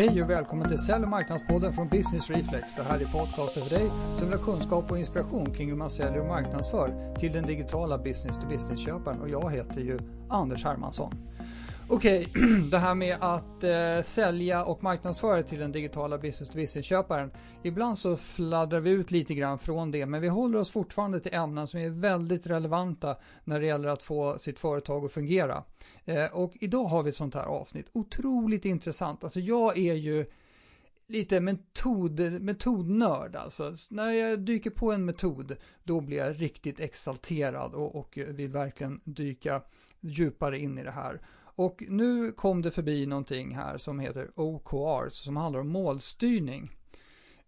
[0.00, 2.74] Hej och välkommen till Sälj och marknadspodden från Business Reflex.
[2.76, 5.90] Det här är podcasten för dig som vill ha kunskap och inspiration kring hur man
[5.90, 9.20] säljer och marknadsför till den digitala business-to-business-köparen.
[9.20, 9.98] Och jag heter ju
[10.28, 11.12] Anders Hermansson.
[11.92, 17.30] Okej, okay, det här med att eh, sälja och marknadsföra till den digitala business-to-business-köparen.
[17.62, 21.34] Ibland så fladdrar vi ut lite grann från det, men vi håller oss fortfarande till
[21.34, 25.64] ämnen som är väldigt relevanta när det gäller att få sitt företag att fungera.
[26.04, 27.86] Eh, och idag har vi ett sånt här avsnitt.
[27.92, 29.24] Otroligt intressant.
[29.24, 30.26] Alltså jag är ju
[31.06, 33.74] lite metod, metodnörd alltså.
[33.90, 39.00] När jag dyker på en metod, då blir jag riktigt exalterad och, och vill verkligen
[39.04, 39.62] dyka
[40.00, 41.20] djupare in i det här.
[41.60, 46.70] Och nu kom det förbi någonting här som heter OKR, som handlar om målstyrning.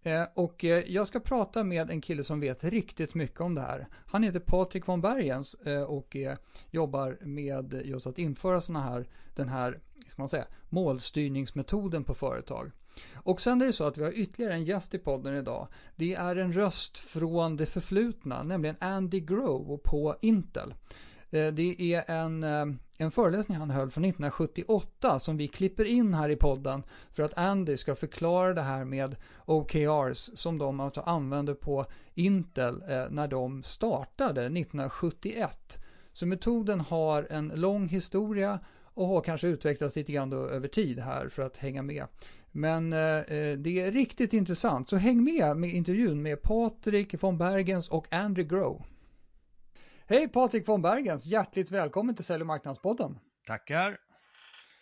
[0.02, 3.60] Eh, och eh, jag ska prata med en kille som vet riktigt mycket om det
[3.60, 3.88] här.
[4.06, 6.36] Han heter Patrik von Bergens eh, och eh,
[6.70, 12.70] jobbar med just att införa såna här, den här ska man säga, målstyrningsmetoden på företag.
[13.14, 15.68] Och sen är det så att vi har ytterligare en gäst i podden idag.
[15.96, 20.74] Det är en röst från det förflutna, nämligen Andy Grove på Intel.
[21.32, 22.66] Eh, det är en eh,
[23.02, 27.38] en föreläsning han höll från 1978 som vi klipper in här i podden för att
[27.38, 33.28] Andy ska förklara det här med OKRs som de alltså använde på Intel eh, när
[33.28, 35.78] de startade 1971.
[36.12, 41.28] Så metoden har en lång historia och har kanske utvecklats lite grann över tid här
[41.28, 42.06] för att hänga med.
[42.50, 42.98] Men eh,
[43.58, 48.56] det är riktigt intressant, så häng med med intervjun med Patrik von Bergens och Andrew
[48.56, 48.82] Grow.
[50.06, 53.18] Hej Patrik von Bergens, hjärtligt välkommen till Sälj och marknadspodden.
[53.46, 53.98] Tackar.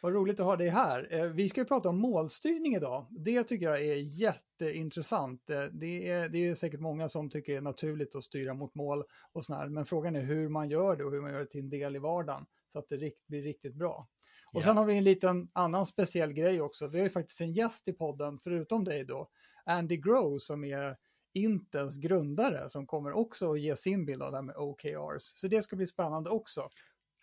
[0.03, 1.09] Vad roligt att ha dig här.
[1.11, 3.07] Eh, vi ska ju prata om målstyrning idag.
[3.11, 5.51] Det tycker jag är jätteintressant.
[5.51, 8.75] Eh, det är, det är säkert många som tycker det är naturligt att styra mot
[8.75, 11.47] mål och sådär, men frågan är hur man gör det och hur man gör det
[11.47, 14.09] till en del i vardagen så att det blir riktigt bra.
[14.47, 14.67] Och yeah.
[14.67, 16.87] sen har vi en liten annan speciell grej också.
[16.87, 19.29] Vi har ju faktiskt en gäst i podden, förutom dig då,
[19.65, 20.97] Andy Grow som är
[21.33, 25.33] Intels grundare som kommer också att ge sin bild av det här med OKRs.
[25.37, 26.69] Så det ska bli spännande också.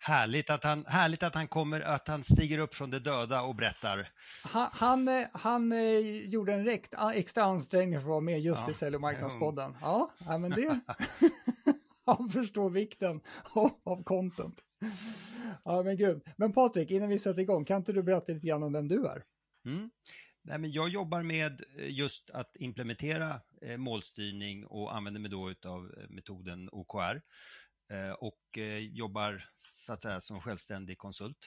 [0.00, 3.54] Härligt att han, härligt att han kommer, att han stiger upp från de döda och
[3.54, 4.08] berättar.
[4.42, 5.98] Han, han, han eh,
[6.28, 8.70] gjorde en rekt, extra ansträngning för att vara med just ja.
[8.70, 9.76] i Sälj och marknadspodden.
[9.80, 10.80] Ja, ja men det...
[12.06, 13.20] han förstår vikten
[13.52, 14.60] av, av content.
[15.64, 16.24] Ja, men grymt.
[16.36, 19.06] Men Patrik, innan vi sätter igång, kan inte du berätta lite grann om vem du
[19.06, 19.24] är?
[19.64, 19.90] Mm.
[20.48, 25.54] Nej, men jag jobbar med eh, just att implementera eh, målstyrning och använder mig då
[25.64, 27.22] av eh, metoden OKR
[28.18, 31.38] och jobbar så att säga som självständig konsult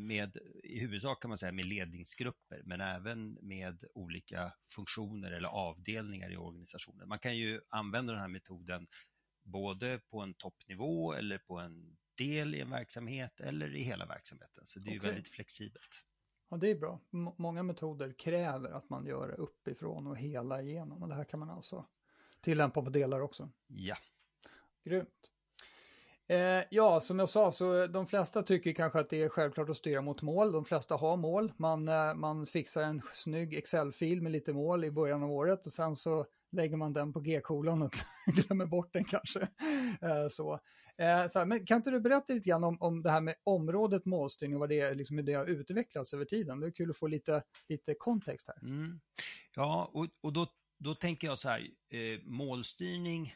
[0.00, 6.32] med i huvudsak kan man säga med ledningsgrupper men även med olika funktioner eller avdelningar
[6.32, 7.08] i organisationen.
[7.08, 8.86] Man kan ju använda den här metoden
[9.42, 14.66] både på en toppnivå eller på en del i en verksamhet eller i hela verksamheten.
[14.66, 15.10] Så det är okay.
[15.10, 16.04] väldigt flexibelt.
[16.54, 17.00] Ja, det är bra.
[17.12, 21.02] M många metoder kräver att man gör det uppifrån och hela igenom.
[21.02, 21.84] Och det här kan man alltså
[22.40, 23.50] tillämpa på delar också.
[23.66, 23.96] Ja.
[24.84, 25.30] Grymt.
[26.26, 29.76] Eh, ja, som jag sa, så de flesta tycker kanske att det är självklart att
[29.76, 30.52] styra mot mål.
[30.52, 31.52] De flesta har mål.
[31.56, 35.72] Man, eh, man fixar en snygg Excel-fil med lite mål i början av året och
[35.72, 37.92] sen så lägger man den på G-kolon och
[38.26, 39.40] glömmer bort den kanske.
[40.02, 40.60] Eh, så.
[40.98, 44.56] Eh, men kan inte du berätta lite grann om, om det här med området målstyrning
[44.56, 46.60] och vad det är, liksom hur det har utvecklats över tiden?
[46.60, 48.68] Det är kul att få lite, lite kontext här.
[48.68, 49.00] Mm.
[49.54, 50.46] Ja, och, och då,
[50.78, 53.34] då tänker jag så här, eh, målstyrning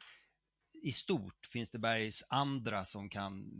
[0.83, 3.51] i stort finns det bergs andra som kan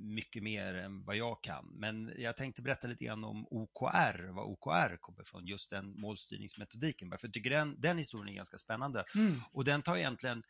[0.00, 1.68] mycket mer än vad jag kan.
[1.72, 7.10] Men jag tänkte berätta lite grann om OKR, var OKR kommer ifrån, just den målstyrningsmetodiken.
[7.10, 9.04] För jag tycker den, den historien är ganska spännande.
[9.14, 9.40] Mm.
[9.52, 10.42] Och den tar egentligen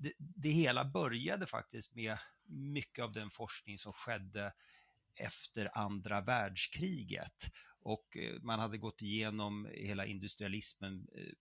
[0.00, 4.52] det, det hela började faktiskt med mycket av den forskning som skedde
[5.14, 7.50] efter andra världskriget.
[7.82, 11.32] Och eh, man hade gått igenom hela industrialismen, eh,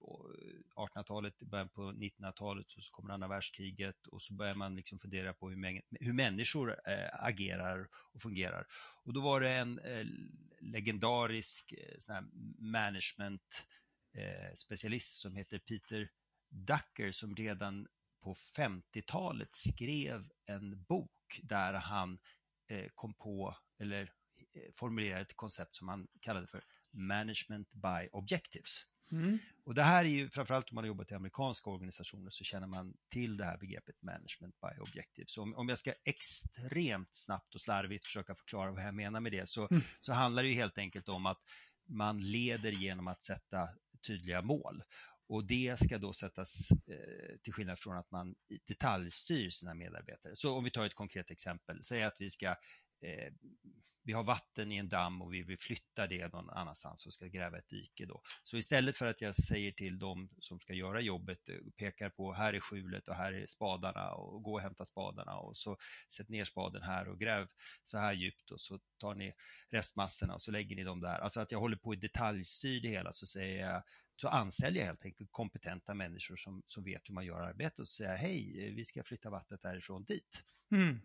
[0.75, 4.99] 1800-talet, eh, början på 1900-talet, och så kommer andra världskriget och så börjar man liksom
[4.99, 6.79] fundera på hur, hur människor
[7.13, 8.67] agerar och fungerar.
[9.03, 10.05] Och då var det en äh,
[10.59, 11.73] legendarisk
[12.09, 12.21] äh,
[12.57, 13.65] management
[14.55, 16.09] specialist som heter Peter
[16.49, 17.87] Ducker som redan
[18.21, 22.19] på 50-talet skrev en bok där han
[22.67, 24.01] eh, kom på, eller
[24.53, 28.85] eh, formulerade ett koncept som han kallade för Management by Objectives.
[29.11, 29.39] Mm.
[29.65, 32.67] Och det här är ju, framförallt om man har jobbat i amerikanska organisationer så känner
[32.67, 35.37] man till det här begreppet management by objectives.
[35.37, 39.49] Om, om jag ska extremt snabbt och slarvigt försöka förklara vad jag menar med det
[39.49, 39.83] så, mm.
[39.99, 41.41] så handlar det ju helt enkelt om att
[41.87, 43.69] man leder genom att sätta
[44.07, 44.83] tydliga mål.
[45.29, 48.35] Och det ska då sättas eh, till skillnad från att man
[48.67, 50.35] detaljstyr sina medarbetare.
[50.35, 52.47] Så om vi tar ett konkret exempel, säg att vi ska
[53.01, 53.33] eh,
[54.03, 57.25] vi har vatten i en damm och vi vill flytta det någon annanstans och ska
[57.25, 58.21] gräva ett dike då.
[58.43, 62.33] Så istället för att jag säger till dem som ska göra jobbet, eh, pekar på
[62.33, 65.77] här är skjulet och här är spadarna och gå och hämta spadarna och så
[66.13, 67.47] sätt ner spaden här och gräv
[67.83, 69.33] så här djupt och så tar ni
[69.69, 71.19] restmassorna och så lägger ni dem där.
[71.19, 73.83] Alltså att jag håller på att detaljstyr det hela så säger jag
[74.21, 77.87] så anställer jag helt enkelt kompetenta människor som, som vet hur man gör arbetet och
[77.87, 80.43] säger hej, vi ska flytta vattnet därifrån dit.
[80.71, 81.01] Mm.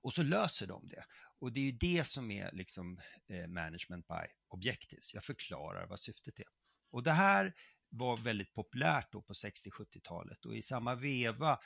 [0.00, 1.04] Och så löser de det.
[1.38, 5.14] Och det är ju det som är liksom eh, management by objectives.
[5.14, 6.46] Jag förklarar vad syftet är.
[6.90, 7.54] Och det här
[7.88, 11.58] var väldigt populärt då på 60-70-talet och i samma veva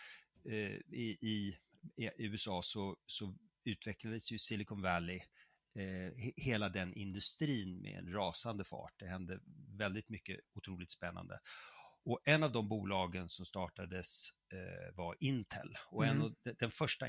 [0.45, 1.59] eh, i, i,
[1.97, 3.35] i, USA så, så
[3.65, 5.21] utvecklades ju Silicon Valley
[5.75, 8.95] eh, hela den industrin med en rasande fart.
[8.97, 9.41] Det hände
[9.82, 11.40] väldigt mycket otroligt spännande.
[12.05, 16.17] Och en av de bolagen som startades eh, var Intel och mm.
[16.17, 17.06] en av, den första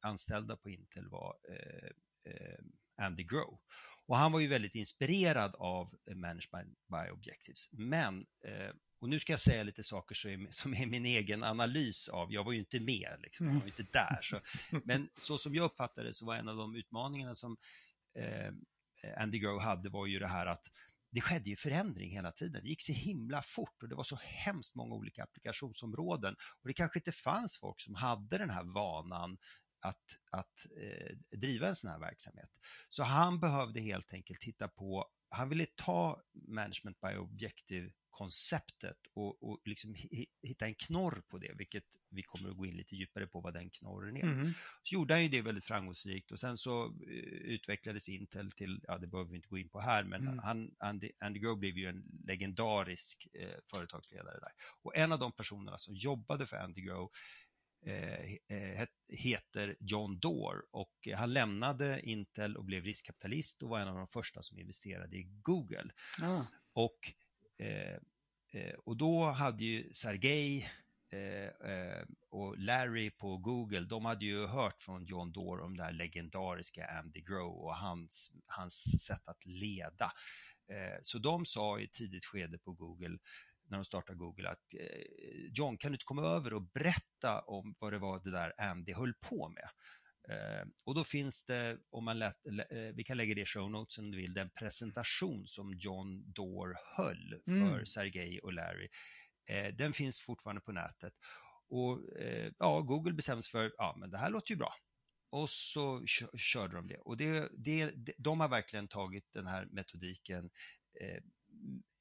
[0.00, 1.90] anställda på Intel var eh,
[2.32, 2.58] eh,
[3.06, 3.58] Andy Grove.
[4.06, 7.68] Och han var ju väldigt inspirerad av Management by Objectives.
[7.72, 8.70] Men, eh,
[9.00, 12.32] och nu ska jag säga lite saker som är, som är min egen analys av,
[12.32, 14.18] jag var ju inte med, liksom, jag var inte där.
[14.22, 14.40] Så,
[14.84, 17.56] men så som jag uppfattade det så var en av de utmaningarna som
[18.14, 18.52] eh,
[19.16, 20.66] Andy Grove hade var ju det här att
[21.10, 22.62] det skedde ju förändring hela tiden.
[22.62, 26.34] Det gick så himla fort och det var så hemskt många olika applikationsområden.
[26.62, 29.38] Och det kanske inte fanns folk som hade den här vanan
[29.80, 32.50] att, att eh, driva en sån här verksamhet.
[32.88, 39.42] Så han behövde helt enkelt titta på, han ville ta management by objective konceptet och,
[39.42, 39.94] och liksom
[40.42, 43.54] hitta en knorr på det, vilket vi kommer att gå in lite djupare på vad
[43.54, 44.22] den knorren är.
[44.22, 44.52] Mm.
[44.82, 46.92] Så gjorde han ju det väldigt framgångsrikt och sen så uh,
[47.44, 50.38] utvecklades Intel till, ja det behöver vi inte gå in på här, men mm.
[50.38, 54.52] han, Andy, Andy Grove blev ju en legendarisk eh, företagsledare där.
[54.82, 57.08] Och en av de personerna som jobbade för Andy Grove
[57.86, 63.88] Eh, eh, heter John Doerr och han lämnade Intel och blev riskkapitalist och var en
[63.88, 65.90] av de första som investerade i Google.
[66.22, 66.42] Ah.
[66.72, 67.12] Och, eh,
[67.60, 67.96] Eh,
[68.52, 70.70] eh, och då hade ju Sergej
[71.10, 75.92] eh, och Larry på Google, de hade ju hört från John Doerr om det här
[75.92, 80.12] legendariska Andy Grow och hans, hans sätt att leda.
[81.02, 83.18] Så de sa i ett tidigt skede på Google
[83.70, 87.74] när de startade Google att eh, John, kan du inte komma över och berätta om
[87.78, 89.68] vad det var det där Andy höll på med?
[90.28, 93.70] Eh, och då finns det, om man lät, eh, vi kan lägga det i show
[93.70, 97.86] notes om du vill, den presentation som John Doerr höll för mm.
[97.86, 98.88] Sergej och Larry.
[99.74, 101.12] Den finns fortfarande på nätet.
[101.68, 102.00] Och
[102.58, 104.74] ja, Google bestämde sig för, ja men det här låter ju bra.
[105.30, 106.02] Och så
[106.36, 106.98] körde de det.
[106.98, 110.50] Och det, det, de har verkligen tagit den här metodiken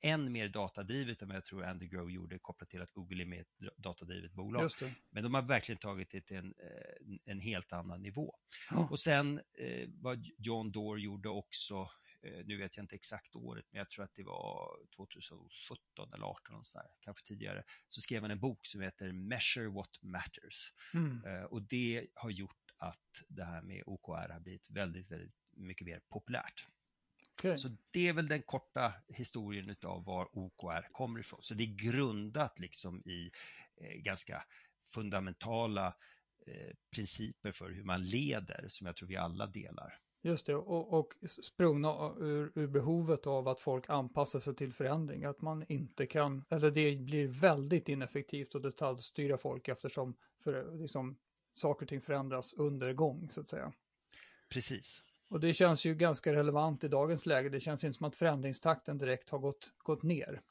[0.01, 3.25] än mer datadrivet än vad jag tror Andy Grove gjorde kopplat till att Google är
[3.25, 4.71] med ett datadrivet bolag.
[5.09, 8.35] Men de har verkligen tagit det till en, eh, en helt annan nivå.
[8.71, 8.91] Oh.
[8.91, 11.89] Och sen eh, vad John Doerr gjorde också,
[12.21, 16.25] eh, nu vet jag inte exakt året, men jag tror att det var 2017 eller
[16.25, 20.73] 2018, kanske tidigare, så skrev han en bok som heter Measure What Matters.
[20.93, 21.25] Mm.
[21.25, 25.87] Eh, och det har gjort att det här med OKR har blivit väldigt, väldigt mycket
[25.87, 26.67] mer populärt.
[27.39, 27.57] Okay.
[27.57, 31.39] Så det är väl den korta historien av var OKR kommer ifrån.
[31.41, 33.31] Så det är grundat liksom i
[33.81, 34.43] eh, ganska
[34.93, 35.87] fundamentala
[36.47, 39.99] eh, principer för hur man leder som jag tror vi alla delar.
[40.21, 45.25] Just det, och, och sprungna ur, ur, behovet av att folk anpassar sig till förändring.
[45.25, 51.17] Att man inte kan, eller det blir väldigt ineffektivt att detaljstyra folk eftersom för, liksom,
[51.53, 53.73] saker och ting förändras under gång så att säga.
[54.49, 55.03] Precis.
[55.29, 57.49] Och det känns ju ganska relevant i dagens läge.
[57.49, 60.41] Det känns inte som att förändringstakten direkt har gått, gått ner.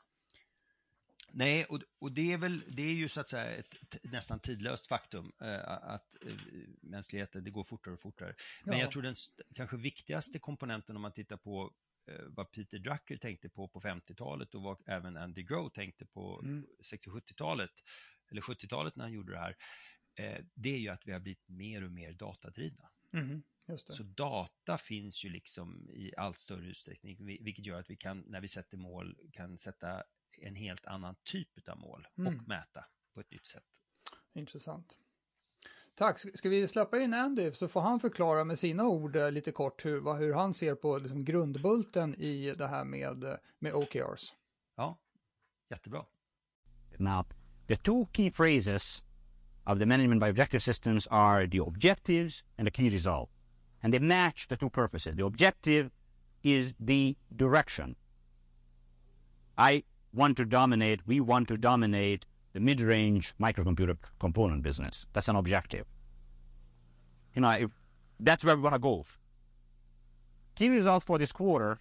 [1.33, 4.87] Nej, och, och det, är väl, det är ju så att säga ett, nästan tidlöst
[4.87, 6.35] faktum eh, att eh,
[6.83, 8.35] mänskligheten, det går fortare och fortare.
[8.65, 8.85] Men ja.
[8.85, 9.15] jag tror den
[9.55, 11.73] kanske viktigaste komponenten om man tittar på
[12.11, 16.41] eh, vad Peter Drucker tänkte på på 50-talet och vad även Andy Grove tänkte på
[16.45, 16.67] mm.
[16.93, 17.73] 60-70-talet,
[18.31, 19.57] eller 70-talet när han gjorde det här,
[20.15, 22.89] eh, det är ju att vi har blivit mer och mer datadrivna.
[23.13, 23.43] Mm.
[23.77, 28.41] Så data finns ju liksom i allt större utsträckning, vilket gör att vi kan, när
[28.41, 30.03] vi sätter mål, kan sätta
[30.41, 32.37] en helt annan typ av mål mm.
[32.37, 32.85] och mäta
[33.15, 33.65] på ett nytt sätt.
[34.35, 34.97] Intressant.
[35.95, 36.19] Tack.
[36.19, 39.85] Ska vi släppa in Andy så får han förklara med sina ord eh, lite kort
[39.85, 44.35] hur, hur han ser på liksom grundbulten i det här med, eh, med OKRs.
[44.77, 44.99] Ja,
[45.71, 46.05] jättebra.
[46.99, 47.25] Now,
[47.67, 49.05] the two key phrases
[49.65, 53.31] of the management by objective systems are the objectives and the key result.
[53.83, 55.17] And they match the two purposes.
[55.17, 55.91] The objective
[56.43, 57.97] is the direction.
[59.57, 65.07] I want to dominate, we want to dominate the mid-range microcomputer component business.
[65.13, 65.85] That's an objective.
[67.35, 67.71] You know, if
[68.21, 69.05] that's where we want to go.
[70.57, 71.79] Key results for this quarter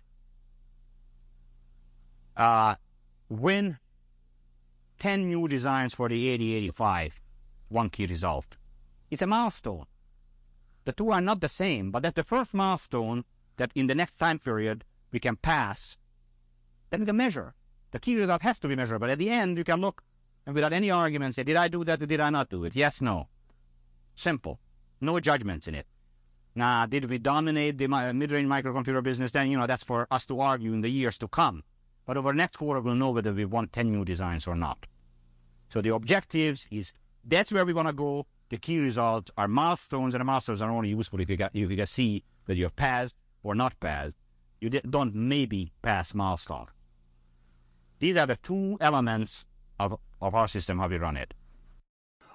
[2.36, 2.75] uh,
[3.30, 3.77] win
[5.00, 7.20] 10 new designs for the 8085.
[7.70, 8.46] One key result.
[9.10, 9.86] It's a milestone.
[10.88, 13.25] The two are not the same, but that's the first milestone
[13.58, 15.98] that in the next time period we can pass.
[16.89, 17.56] Then we can measure.
[17.91, 20.01] The key result has to be measured, but at the end you can look
[20.46, 22.74] and without any argument say, did I do that or did I not do it?
[22.74, 23.27] Yes, no.
[24.15, 24.62] Simple.
[25.01, 25.88] No judgments in it.
[26.56, 29.32] Now, did we dominate the mid-range microcomputer business?
[29.32, 31.65] Then, you know, that's for us to argue in the years to come.
[32.06, 34.86] But over the next quarter, we'll know whether we want 10 new designs or not.
[35.67, 36.94] So the objectives is
[37.25, 38.25] that's where we want to go.
[38.50, 41.75] The key results are milestones, and the milestones are only useful if you, if you
[41.75, 44.16] can see whether you've passed or not passed.
[44.62, 46.68] You don't maybe pass milestone.
[48.00, 49.46] These are the two elements
[49.80, 51.34] of, of our system, how we run it.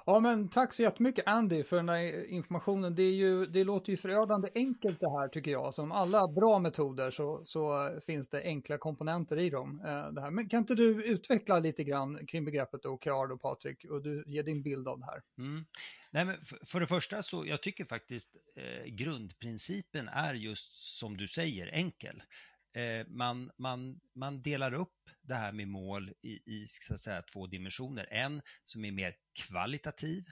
[0.06, 2.94] Ja, men tack så jättemycket Andy för den här informationen.
[2.94, 5.74] Det, är ju, det låter ju förödande enkelt det här tycker jag.
[5.74, 9.80] Som alla bra metoder så, så finns det enkla komponenter i dem.
[9.86, 10.30] Eh, det här.
[10.30, 14.42] Men kan inte du utveckla lite grann kring begreppet OKR då Patrik och du ger
[14.42, 15.22] din bild av det här?
[15.38, 15.64] Mm.
[16.10, 21.16] Nej, men för, för det första så jag tycker faktiskt eh, grundprincipen är just som
[21.16, 22.22] du säger enkel.
[22.74, 27.22] Eh, man, man, man delar upp det här med mål i, i så att säga,
[27.22, 28.08] två dimensioner.
[28.10, 30.24] En som är mer kvalitativ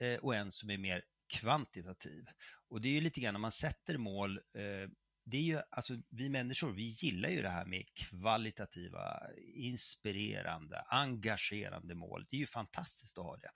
[0.00, 2.24] eh, och en som är mer kvantitativ.
[2.68, 4.90] Och det är ju lite grann när man sätter mål, eh,
[5.24, 9.20] det är ju, alltså vi människor, vi gillar ju det här med kvalitativa,
[9.54, 12.26] inspirerande, engagerande mål.
[12.30, 13.50] Det är ju fantastiskt att ha det.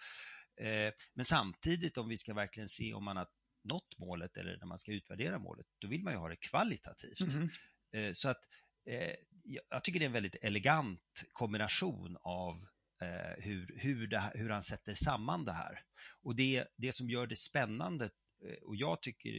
[0.61, 3.29] Eh, men samtidigt om vi ska verkligen se om man har
[3.65, 7.21] nått målet eller när man ska utvärdera målet, då vill man ju ha det kvalitativt.
[7.21, 7.51] Mm -hmm.
[8.13, 8.41] Så att
[8.87, 9.15] eh,
[9.71, 12.67] jag tycker det är en väldigt elegant kombination av
[13.03, 15.83] eh, hur, hur, det, hur han sätter samman det här.
[16.23, 18.05] Och det, det som gör det spännande
[18.45, 19.31] eh, och jag tycker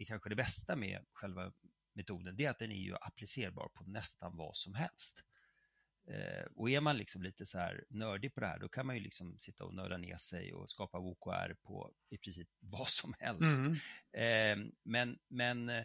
[0.00, 1.52] är kanske det bästa med själva
[1.92, 5.24] metoden, det är att den är ju applicerbar på nästan vad som helst.
[6.10, 8.96] Eh, och är man liksom lite så här nördig på det här, då kan man
[8.96, 13.14] ju liksom sitta och nörda ner sig och skapa OKR på i princip vad som
[13.18, 13.58] helst.
[13.58, 13.72] Mm.
[14.12, 15.84] Eh, men, men eh,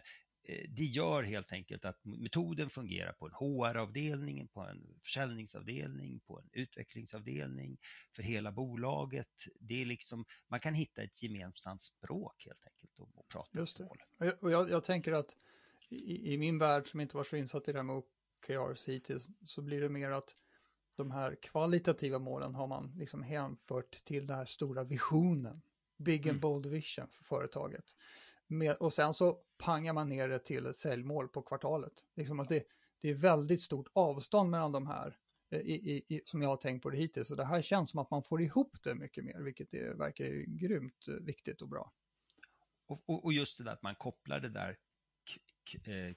[0.68, 6.48] det gör helt enkelt att metoden fungerar på en HR-avdelning, på en försäljningsavdelning, på en
[6.52, 7.78] utvecklingsavdelning,
[8.12, 9.28] för hela bolaget.
[9.60, 13.76] Det är liksom, man kan hitta ett gemensamt språk helt enkelt och, och prata Just
[13.76, 13.84] det.
[13.84, 13.98] Mål.
[14.40, 15.36] Och jag, jag, tänker att
[15.88, 19.28] i, i, min värld som inte var så insatt i det här med OKRs hittills
[19.42, 20.36] så blir det mer att
[20.96, 25.62] de här kvalitativa målen har man liksom hänfört till den här stora visionen.
[25.96, 26.40] Big and mm.
[26.40, 27.96] bold vision för företaget.
[28.46, 31.92] Med, och sen så pangar man ner det till ett säljmål på kvartalet.
[32.16, 32.64] Liksom att det,
[33.00, 35.16] det är väldigt stort avstånd mellan de här
[35.50, 37.30] eh, i, i, i, som jag har tänkt på det hittills.
[37.30, 40.24] Och det här känns som att man får ihop det mycket mer, vilket är, verkar
[40.24, 41.92] ju grymt eh, viktigt och bra.
[42.86, 44.76] Och, och, och just det där att man kopplar det där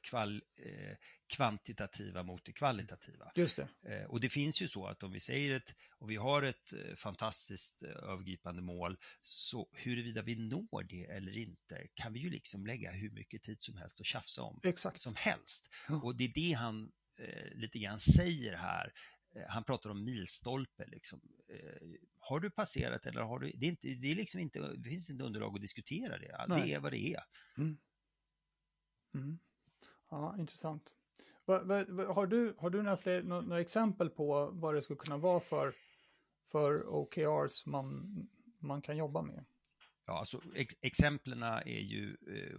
[0.01, 3.31] kval, eh, kvantitativa mot det kvalitativa.
[3.35, 3.67] Just det.
[3.81, 6.73] Eh, och det finns ju så att om vi säger ett, och vi har ett
[6.95, 12.91] fantastiskt övergripande mål, så huruvida vi når det eller inte kan vi ju liksom lägga
[12.91, 14.59] hur mycket tid som helst och tjafsa om.
[14.63, 15.01] Exakt.
[15.01, 15.69] Som helst.
[16.03, 18.93] Och det är det han eh, lite grann säger här.
[19.47, 20.85] Han pratar om milstolpe.
[20.87, 21.21] Liksom.
[21.49, 21.87] Eh,
[22.19, 23.51] har du passerat eller har du...
[23.55, 26.45] Det, är inte, det, är liksom inte, det finns inte underlag att diskutera det.
[26.47, 26.61] Nej.
[26.61, 27.23] Det är vad det är.
[27.57, 27.77] Mm.
[29.17, 29.39] Mm.
[30.09, 30.93] Ja, intressant.
[31.45, 34.81] Va, va, va, har, du, har du några, fler, några, några, exempel på vad det
[34.81, 35.73] skulle kunna vara för,
[36.51, 38.15] för OKRs man,
[38.59, 39.45] man kan jobba med?
[40.05, 42.57] Ja, alltså ex exemplen är ju eh,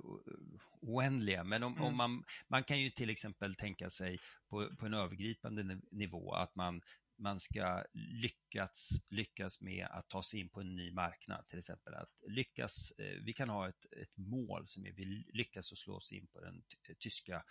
[0.80, 1.84] oändliga, men om, mm.
[1.84, 6.54] om, man, man kan ju till exempel tänka sig på, på en övergripande nivå att
[6.54, 6.80] man
[7.18, 11.94] man ska lyckas, lyckas med att ta sig in på en ny marknad, till exempel
[11.94, 15.96] att lyckas, eh, vi kan ha ett, ett mål som är vi lyckas att slå
[15.96, 16.62] oss in på den
[16.98, 17.44] tyska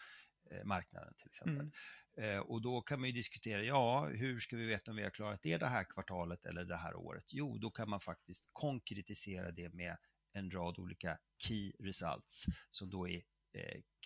[0.51, 1.71] eh, marknaden till exempel.
[2.17, 2.35] Mm.
[2.35, 5.09] Eh, och då kan man ju diskutera, ja, hur ska vi veta om vi har
[5.09, 7.25] klarat det det här kvartalet eller det här året?
[7.27, 9.97] Jo, då kan man faktiskt konkretisera det med
[10.33, 13.23] en rad olika key results som då är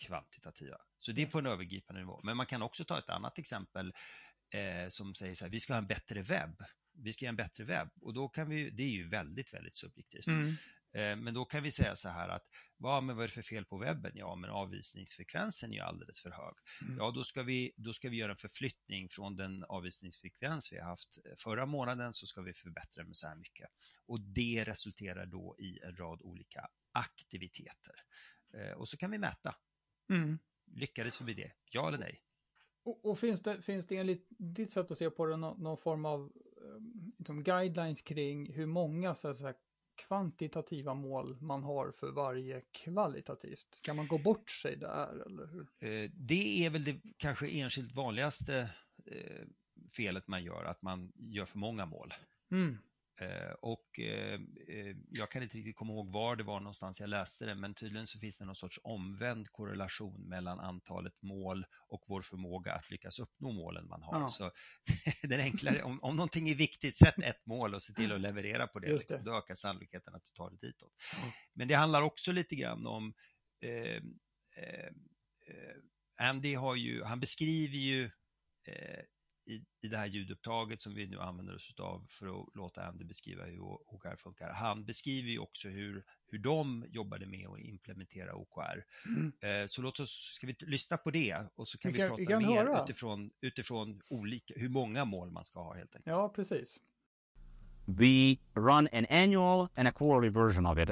[0.05, 0.77] kvantitativa.
[0.97, 2.21] Så det är på en övergripande nivå.
[2.23, 3.93] Men man kan också ta ett annat exempel
[4.51, 6.63] eh, som säger så här, vi ska ha en bättre webb.
[6.93, 9.75] Vi ska ha en bättre webb och då kan vi, det är ju väldigt, väldigt
[9.75, 10.27] subjektivt.
[10.27, 10.55] Mm.
[10.93, 13.41] Eh, men då kan vi säga så här att, vad, men vad är det för
[13.41, 14.11] fel på webben?
[14.15, 16.53] Ja, men avvisningsfrekvensen är ju alldeles för hög.
[16.81, 16.97] Mm.
[16.97, 20.85] Ja, då ska, vi, då ska vi göra en förflyttning från den avvisningsfrekvens vi har
[20.85, 23.69] haft förra månaden så ska vi förbättra med så här mycket.
[24.05, 27.95] Och det resulterar då i en rad olika aktiviteter.
[28.53, 29.55] Eh, och så kan vi mäta.
[30.09, 30.39] Mm.
[30.65, 31.51] Lyckades vi med det?
[31.69, 32.21] Ja eller nej?
[32.83, 35.77] Och, och, finns, det, finns det enligt ditt sätt att se på det någon, någon
[35.77, 36.31] form av
[37.17, 39.53] liksom, guidelines kring hur många så att säga,
[40.07, 43.79] kvantitativa mål man har för varje kvalitativt?
[43.81, 45.67] Kan man gå bort sig där eller hur?
[45.79, 48.69] Eh, det är väl det kanske enskilt vanligaste
[49.05, 49.47] eh,
[49.91, 52.13] felet man gör, att man gör för många mål.
[52.51, 52.77] Mm.
[53.21, 57.09] Eh, och eh, eh, jag kan inte riktigt komma ihåg var det var någonstans jag
[57.09, 62.03] läste det, men tydligen så finns det någon sorts omvänd korrelation mellan antalet mål och
[62.07, 64.19] vår förmåga att lyckas uppnå målen man har.
[64.19, 64.29] Ja.
[64.29, 64.51] Så
[65.27, 68.67] den enklare, om, om någonting är viktigt, sätt ett mål och se till att leverera
[68.67, 68.87] på det.
[68.87, 68.93] det.
[68.93, 69.23] Liksom.
[69.23, 70.93] Då ökar sannolikheten att du tar det ditåt.
[71.17, 71.31] Mm.
[71.53, 73.13] Men det handlar också lite grann om
[73.61, 73.95] eh,
[74.55, 74.91] eh,
[76.19, 78.05] Andy har ju, han beskriver ju
[78.67, 79.03] eh,
[79.45, 83.05] i, i det här ljudupptaget som vi nu använder oss av för att låta Andy
[83.05, 84.53] beskriva hur OKR funkar.
[84.53, 88.83] Han beskriver ju också hur, hur de jobbade med att implementera OKR.
[89.05, 89.33] Mm.
[89.41, 92.09] Eh, så låt oss, ska vi lyssna på det och så kan vi, kan, vi
[92.09, 92.83] prata vi kan mer höra.
[92.83, 96.05] utifrån, utifrån olika, hur många mål man ska ha helt enkelt.
[96.05, 96.79] Ja, precis.
[97.85, 100.89] We run an annual and a quarterly version of it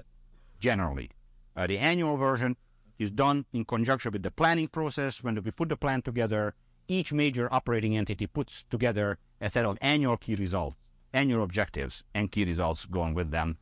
[0.60, 1.12] generally.
[1.56, 2.56] Uh, the annual version
[2.98, 6.54] is done in conjunction with the planning process when we put the plan together
[6.90, 10.76] each major operating entity puts together a set of annual key results,
[11.14, 13.58] annual objectives, and key results going with them.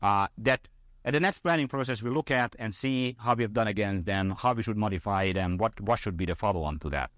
[0.00, 0.68] Uh, that
[1.04, 4.34] at the next planning process, we look at and see how we've done against them,
[4.36, 7.10] how we should modify them, what, what should be the follow on to that.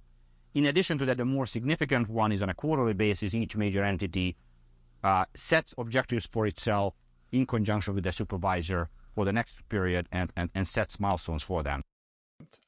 [0.55, 3.83] In addition to that, the more significant one is on a quarterly basis, each major
[3.83, 4.37] entity
[5.03, 6.95] uh, sets objectives for itself
[7.33, 11.63] in conjunction with the supervisor for the next period and, and, and sets milestones for
[11.63, 11.83] them.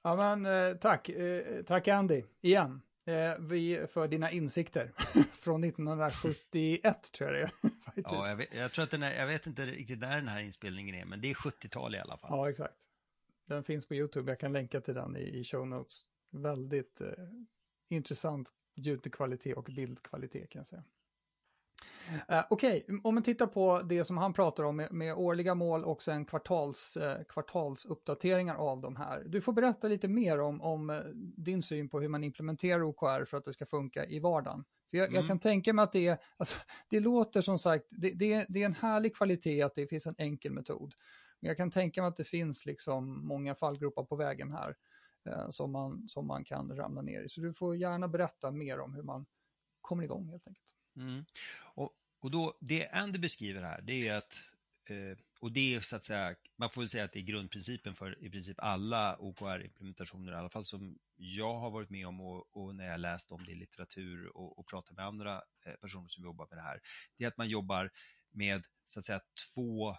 [0.02, 1.09] Ja, men eh, tack.
[1.09, 2.83] Eh, tack Andy, igen.
[3.07, 4.93] Eh, vi, för dina insikter
[5.33, 7.50] från 1971 tror jag det är.
[7.95, 10.40] ja, jag, vet, jag tror att den är, jag vet inte riktigt när den här
[10.40, 12.31] inspelningen är, men det är 70-tal i alla fall.
[12.31, 12.88] Ja, exakt.
[13.47, 16.04] Den finns på YouTube, jag kan länka till den i, i show notes.
[16.31, 17.09] Väldigt eh,
[17.88, 20.85] intressant ljudkvalitet och bildkvalitet kan jag säga.
[22.31, 22.99] Uh, Okej, okay.
[23.03, 26.25] om man tittar på det som han pratar om med, med årliga mål och sen
[26.25, 29.25] kvartals, uh, kvartalsuppdateringar av de här.
[29.26, 31.00] Du får berätta lite mer om, om uh,
[31.37, 34.64] din syn på hur man implementerar OKR för att det ska funka i vardagen.
[34.90, 35.20] För jag, mm.
[35.20, 38.62] jag kan tänka mig att det är, alltså, det låter som sagt, det, det, det
[38.62, 40.94] är en härlig kvalitet att det finns en enkel metod.
[41.40, 44.77] Men jag kan tänka mig att det finns liksom många fallgropar på vägen här
[45.51, 47.29] som, man, som man kan ramla ner i.
[47.29, 49.27] Så du får gärna berätta mer om hur man
[49.81, 50.63] kommer igång helt enkelt.
[50.96, 51.24] Mm.
[51.57, 54.38] Och, och då, det Andy beskriver här, det är att
[54.87, 57.94] eh, och det är så att säga, man får väl säga att det är grundprincipen
[57.94, 62.57] för i princip alla OKR-implementationer, i alla fall som jag har varit med om och,
[62.57, 66.09] och när jag läst om det i litteratur och, och pratat med andra eh, personer
[66.09, 66.80] som jobbar med det här.
[67.16, 67.90] Det är att man jobbar
[68.30, 69.20] med så att säga
[69.54, 69.96] två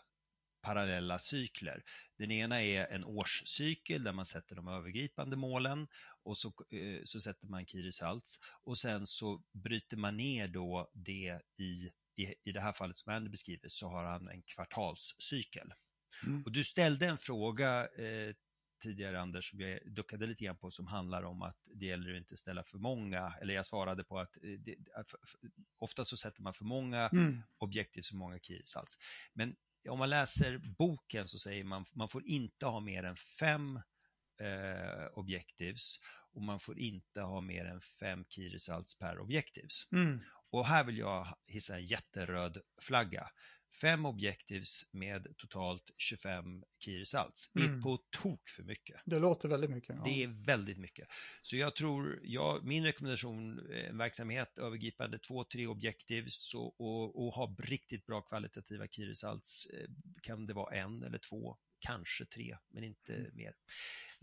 [0.65, 1.83] parallella cykler.
[2.17, 5.87] Den ena är en årscykel där man sätter de övergripande målen
[6.23, 10.91] och så, eh, så sätter man key results och sen så bryter man ner då
[10.93, 15.73] det i, i, i det här fallet som Andy beskriver så har han en kvartalscykel.
[16.23, 16.43] Mm.
[16.43, 18.35] Och du ställde en fråga eh,
[18.81, 22.17] tidigare Anders som jag duckade lite grann på som handlar om att det gäller att
[22.17, 24.75] inte ställa för många, eller jag svarade på att eh, det,
[25.77, 27.41] ofta så sätter man för många mm.
[27.57, 28.97] objektiv, för många key results.
[29.33, 29.55] Men
[29.89, 33.79] om man läser boken så säger man man får inte ha mer än fem
[34.41, 35.95] eh, objectives
[36.33, 39.91] och man får inte ha mer än fem key results per objectives.
[39.91, 40.19] Mm.
[40.49, 43.29] Och här vill jag hissa en jätteröd flagga.
[43.81, 47.51] Fem objectives med totalt 25 key results.
[47.53, 47.81] Det är mm.
[47.81, 49.01] på tok för mycket.
[49.05, 49.95] Det låter väldigt mycket.
[49.95, 50.03] Ja.
[50.03, 51.07] Det är väldigt mycket.
[51.41, 57.25] Så jag tror, jag, min rekommendation, eh, en verksamhet övergripande två, tre objectives och, och,
[57.25, 59.65] och ha riktigt bra kvalitativa key results.
[59.65, 59.89] Eh,
[60.21, 63.31] kan det vara en eller två, kanske tre, men inte mm.
[63.33, 63.53] mer.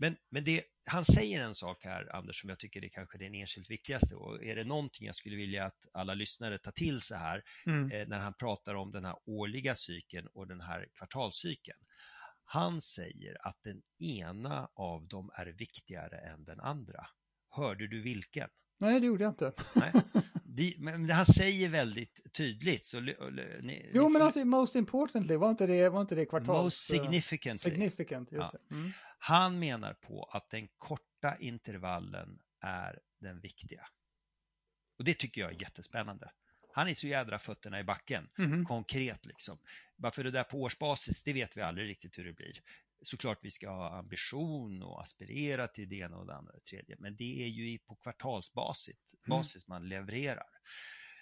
[0.03, 3.35] Men, men det, han säger en sak här, Anders, som jag tycker är kanske den
[3.35, 4.15] enskilt viktigaste.
[4.15, 7.91] Och är det någonting jag skulle vilja att alla lyssnare tar till sig här, mm.
[7.91, 11.77] eh, när han pratar om den här årliga cykeln och den här kvartalscykeln.
[12.45, 17.05] Han säger att den ena av dem är viktigare än den andra.
[17.49, 18.49] Hörde du vilken?
[18.79, 19.53] Nej, det gjorde jag inte.
[19.75, 19.91] Nej.
[20.43, 22.85] De, men han säger väldigt tydligt.
[22.85, 26.63] Så, ni, jo, men alltså most importantly, var inte det, var inte det kvartals...
[26.63, 27.61] Most significant.
[27.61, 28.59] Significant, just ja.
[28.69, 28.75] det.
[28.75, 28.91] Mm.
[29.25, 33.87] Han menar på att den korta intervallen är den viktiga.
[34.97, 36.31] Och det tycker jag är jättespännande.
[36.73, 38.65] Han är så jädra fötterna i backen, mm.
[38.65, 39.59] konkret liksom.
[39.95, 42.61] Varför det där på årsbasis, det vet vi aldrig riktigt hur det blir.
[43.01, 46.69] Såklart vi ska ha ambition och aspirera till det ena och det andra och det
[46.69, 49.37] tredje, men det är ju på kvartalsbasis mm.
[49.37, 50.49] basis man levererar.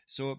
[0.05, 0.31] Så,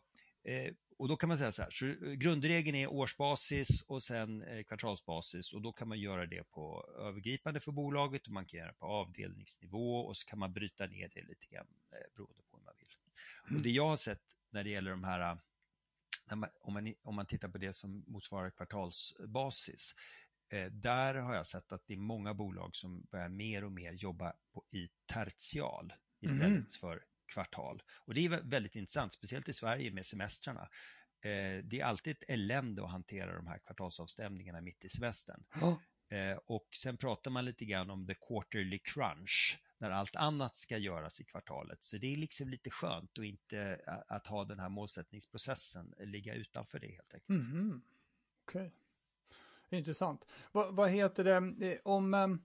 [0.45, 4.63] eh, och då kan man säga så här, så grundregeln är årsbasis och sen eh,
[4.63, 8.69] kvartalsbasis och då kan man göra det på övergripande för bolaget och man kan göra
[8.69, 12.57] det på avdelningsnivå och så kan man bryta ner det lite grann eh, beroende på
[12.57, 12.87] hur man vill.
[13.45, 13.57] Mm.
[13.57, 15.39] Och det jag har sett när det gäller de här,
[16.35, 19.95] man, om, man, om man tittar på det som motsvarar kvartalsbasis,
[20.49, 23.93] eh, där har jag sett att det är många bolag som börjar mer och mer
[23.93, 26.67] jobba på, i tertial istället Mm.
[26.81, 27.83] för kvartal.
[27.95, 30.69] Och det är vä- väldigt intressant, speciellt i Sverige med semestrarna.
[31.21, 35.45] Eh, det är alltid ett elände att hantera de här kvartalsavstämningarna mitt i semestern.
[36.09, 40.79] Eh, och sen pratar man lite grann om the quarterly crunch, när allt annat ska
[40.79, 41.85] göras i kvartalet.
[41.85, 46.79] Så det är liksom lite skönt att inte att ha den här målsättningsprocessen ligga utanför
[46.79, 47.29] det helt enkelt.
[47.29, 47.83] Mhm.
[48.45, 48.73] Okej.
[49.71, 50.25] Intressant.
[50.53, 52.43] Vad, vad heter det eh, om...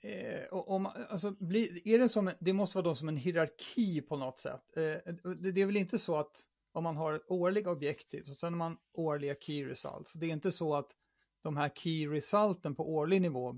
[0.00, 4.16] Eh, om, alltså, blir, är det som, det måste vara då som en hierarki på
[4.16, 4.76] något sätt.
[4.76, 8.26] Eh, det, det är väl inte så att om man har ett årligt objektiv och
[8.26, 10.12] typ, sen har man årliga key results.
[10.12, 10.96] Det är inte så att
[11.42, 13.54] de här key resulten på årlig nivå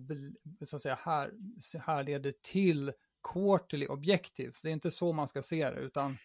[0.65, 1.33] så att säga här,
[1.79, 2.93] härleder till
[3.33, 4.63] quarterly objectives.
[4.63, 6.19] Det är inte så man ska se det utan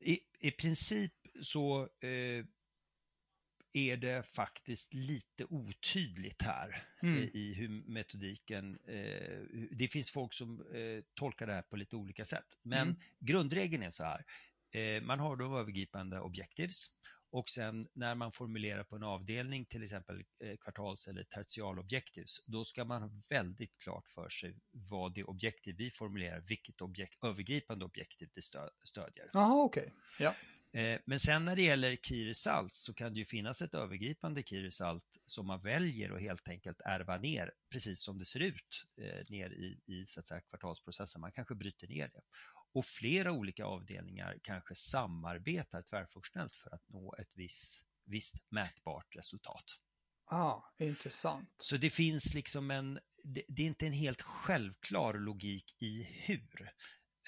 [0.00, 2.44] I, I princip så eh,
[3.74, 7.18] är det faktiskt lite otydligt här Mm.
[7.18, 11.96] i, i hur metodiken, eh, det finns folk som eh, tolkar det här på lite
[11.96, 12.46] olika sätt.
[12.62, 12.96] Men Mm.
[13.20, 14.24] grundregeln är så här,
[14.72, 16.86] eh, man har de övergripande objectives
[17.30, 22.64] och sen när man formulerar på en avdelning, till exempel eh, kvartals eller tertialobjectives, då
[22.64, 27.84] ska man ha väldigt klart för sig vad det objektiv vi formulerar, vilket objekt, övergripande
[27.84, 29.26] objektiv det stö, stödjer.
[29.32, 29.92] Jaha, okej.
[30.18, 30.34] Ja.
[30.74, 34.42] Eh, Men sen när det gäller key results så kan det ju finnas ett övergripande
[34.42, 38.84] key result som man väljer att helt enkelt ärva ner precis som det ser ut
[39.00, 41.20] eh, ner i, i så att säga, kvartalsprocessen.
[41.20, 42.20] Man kanske bryter ner det.
[42.72, 49.64] Och flera olika avdelningar kanske samarbetar tvärfunktionellt för att nå ett visst, visst mätbart resultat.
[50.26, 51.54] Ah, intressant.
[51.58, 56.70] Så det finns liksom en, det, det är inte en helt självklar logik i hur.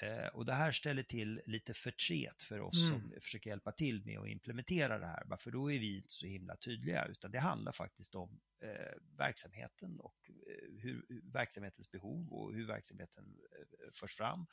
[0.01, 2.99] Eh, och det här ställer till lite förtret för oss Mm.
[2.99, 5.37] som försöker hjälpa till med att implementera det här.
[5.37, 9.99] För då är vi inte så himla tydliga, utan det handlar faktiskt om eh, verksamheten
[9.99, 14.47] och eh, hur, hur verksamhetens behov och hur verksamheten eh, förs fram.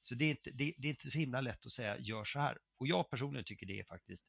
[0.00, 2.38] Så det är, inte, det, det är inte så himla lätt att säga gör så
[2.38, 2.58] här.
[2.78, 4.24] Och jag personligen tycker det är faktiskt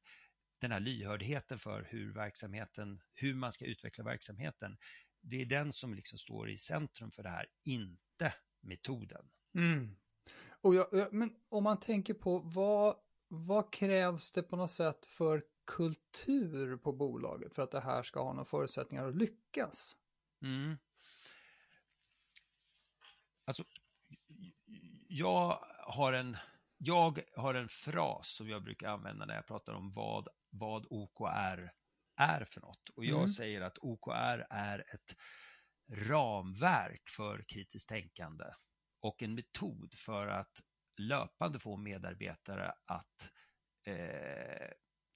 [0.62, 4.78] den här lyhördheten för hur verksamheten, hur man ska utveckla verksamheten.
[5.22, 9.30] Det är den som liksom står i centrum för det här, inte metoden.
[9.58, 9.96] Mm.
[10.62, 12.96] Och jag, jag, men om man tänker på vad,
[13.28, 18.24] vad krävs det på något sätt för kultur på bolaget för att det här ska
[18.24, 19.96] ha några förutsättningar att lyckas?
[20.42, 20.78] Mm.
[23.46, 23.64] Alltså,
[25.08, 26.38] jag har, en,
[26.78, 31.72] jag har en fras som jag brukar använda när jag pratar om vad, vad OKR
[32.16, 32.90] är för något.
[32.96, 33.28] Och jag Mm.
[33.28, 35.16] säger att OKR är ett
[35.92, 38.46] ramverk för kritiskt tänkande
[39.06, 40.62] och en metod för att
[40.98, 43.30] löpande få medarbetare att
[43.88, 44.70] eh,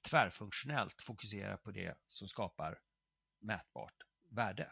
[0.10, 2.80] tvärfunktionellt fokusera på det som skapar
[3.42, 3.96] mätbart
[4.30, 4.72] värde.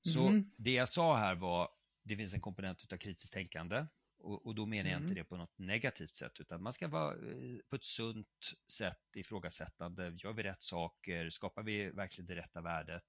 [0.00, 0.50] Så Mm.
[0.56, 1.68] det jag sa här var,
[2.04, 3.86] det finns en komponent utav kritiskt tänkande
[4.18, 5.02] och, och då menar jag Mm.
[5.02, 9.02] inte det på något negativt sätt utan man ska vara eh, på ett sunt sätt
[9.16, 10.14] ifrågasättande.
[10.16, 11.30] Gör vi rätt saker?
[11.30, 13.04] Skapar vi verkligen det rätta värdet?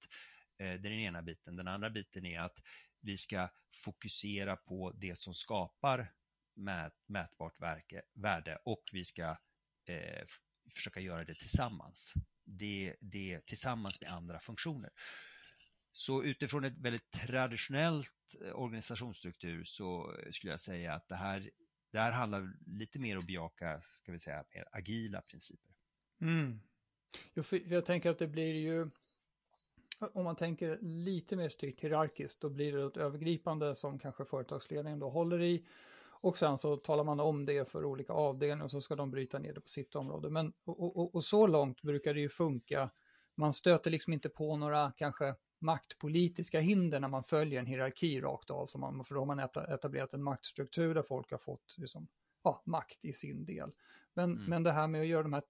[0.62, 1.56] Eh, det är den ena biten.
[1.56, 2.58] Den andra biten är att
[3.00, 3.50] vi ska
[3.84, 6.14] fokusera på det som skapar
[6.54, 9.38] mät, mätbart verke, värde och vi ska
[9.86, 10.26] eh,
[10.74, 12.14] försöka göra det tillsammans.
[12.44, 14.90] Det, det tillsammans med andra funktioner.
[15.92, 21.50] Så utifrån ett väldigt traditionellt eh, organisationsstruktur så skulle jag säga att det här,
[21.92, 25.72] det här handlar lite mer om att bejaka, ska vi säga, mer agila principer.
[26.22, 26.62] Mm.
[27.34, 28.90] Jo, för jag tänker att det blir ju,
[30.14, 35.00] om man tänker lite mer strikt hierarkiskt, då blir det ett övergripande som kanske företagsledningen
[35.00, 35.66] då håller i.
[36.24, 39.40] Och sen så talar man om det för olika avdelningar och så ska de bryta
[39.40, 40.30] ner det på sitt område.
[40.30, 42.90] Men, och, och, och så långt brukar det ju funka.
[43.36, 48.50] Man stöter liksom inte på några kanske maktpolitiska hinder när man följer en hierarki rakt
[48.50, 48.68] av.
[48.68, 52.08] Som man, för då har man eta- etablerat en maktstruktur där folk har fått liksom,
[52.44, 53.72] ja, makt i sin del.
[54.14, 54.44] Men, Mm.
[54.50, 55.44] men det här med att göra de här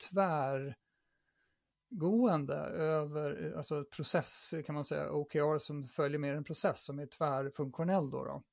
[1.92, 7.06] tvärgående över, alltså process kan man säga, OKR som följer med en process som är
[7.06, 8.26] tvärfunktionell då.
[8.26, 8.44] då.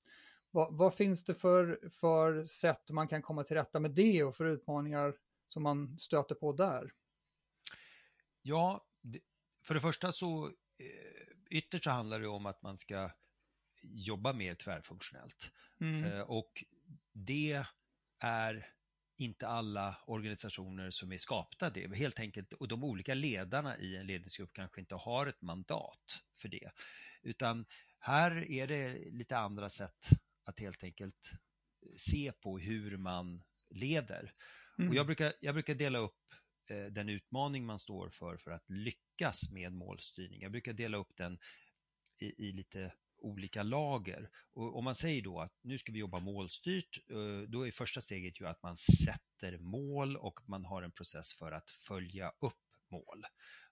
[0.50, 4.36] Vad, vad finns det för, för sätt man kan komma till rätta med det och
[4.36, 5.14] för utmaningar
[5.46, 6.92] som man stöter på där?
[8.42, 8.86] Ja,
[9.62, 10.52] för det första så eh,
[11.50, 13.10] ytterst så handlar det om att man ska
[13.82, 15.50] jobba mer tvärfunktionellt.
[15.80, 16.04] Mm.
[16.04, 16.64] Eh, och
[17.12, 17.64] det
[18.18, 18.72] är
[19.18, 21.96] inte alla organisationer som är skapta det.
[21.96, 26.48] Helt enkelt, och de olika ledarna i en ledningsgrupp kanske inte har ett mandat för
[26.48, 26.70] det.
[27.22, 27.66] Utan
[27.98, 30.08] här är det lite andra sätt
[30.44, 31.30] att helt enkelt
[31.96, 34.32] se på hur man leder.
[34.78, 34.90] Mm.
[34.90, 36.34] Och jag, brukar, jag brukar dela upp
[36.70, 40.42] eh, den utmaning man står för för att lyckas med målstyrning.
[40.42, 41.38] Jag brukar dela upp den
[42.18, 44.30] i, i lite olika lager.
[44.52, 48.00] Och om man säger då att nu ska vi jobba målstyrt, eh, då är första
[48.00, 52.54] steget ju att man sätter mål och man har en process för att följa upp
[52.90, 53.24] mål.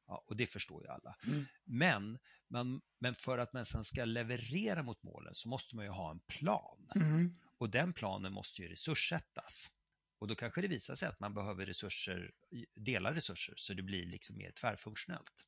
[0.06, 1.16] Ja, och det förstår ju alla.
[1.26, 1.44] Mm.
[1.64, 5.90] Men, man, men för att man sen ska leverera mot målen så måste man ju
[5.90, 6.90] ha en plan.
[6.94, 7.38] Mm.
[7.58, 9.70] Och den planen måste ju resurssättas.
[10.18, 12.32] Och då kanske det visar sig att man behöver resurser,
[12.74, 15.46] dela resurser så det blir liksom mer tvärfunktionellt.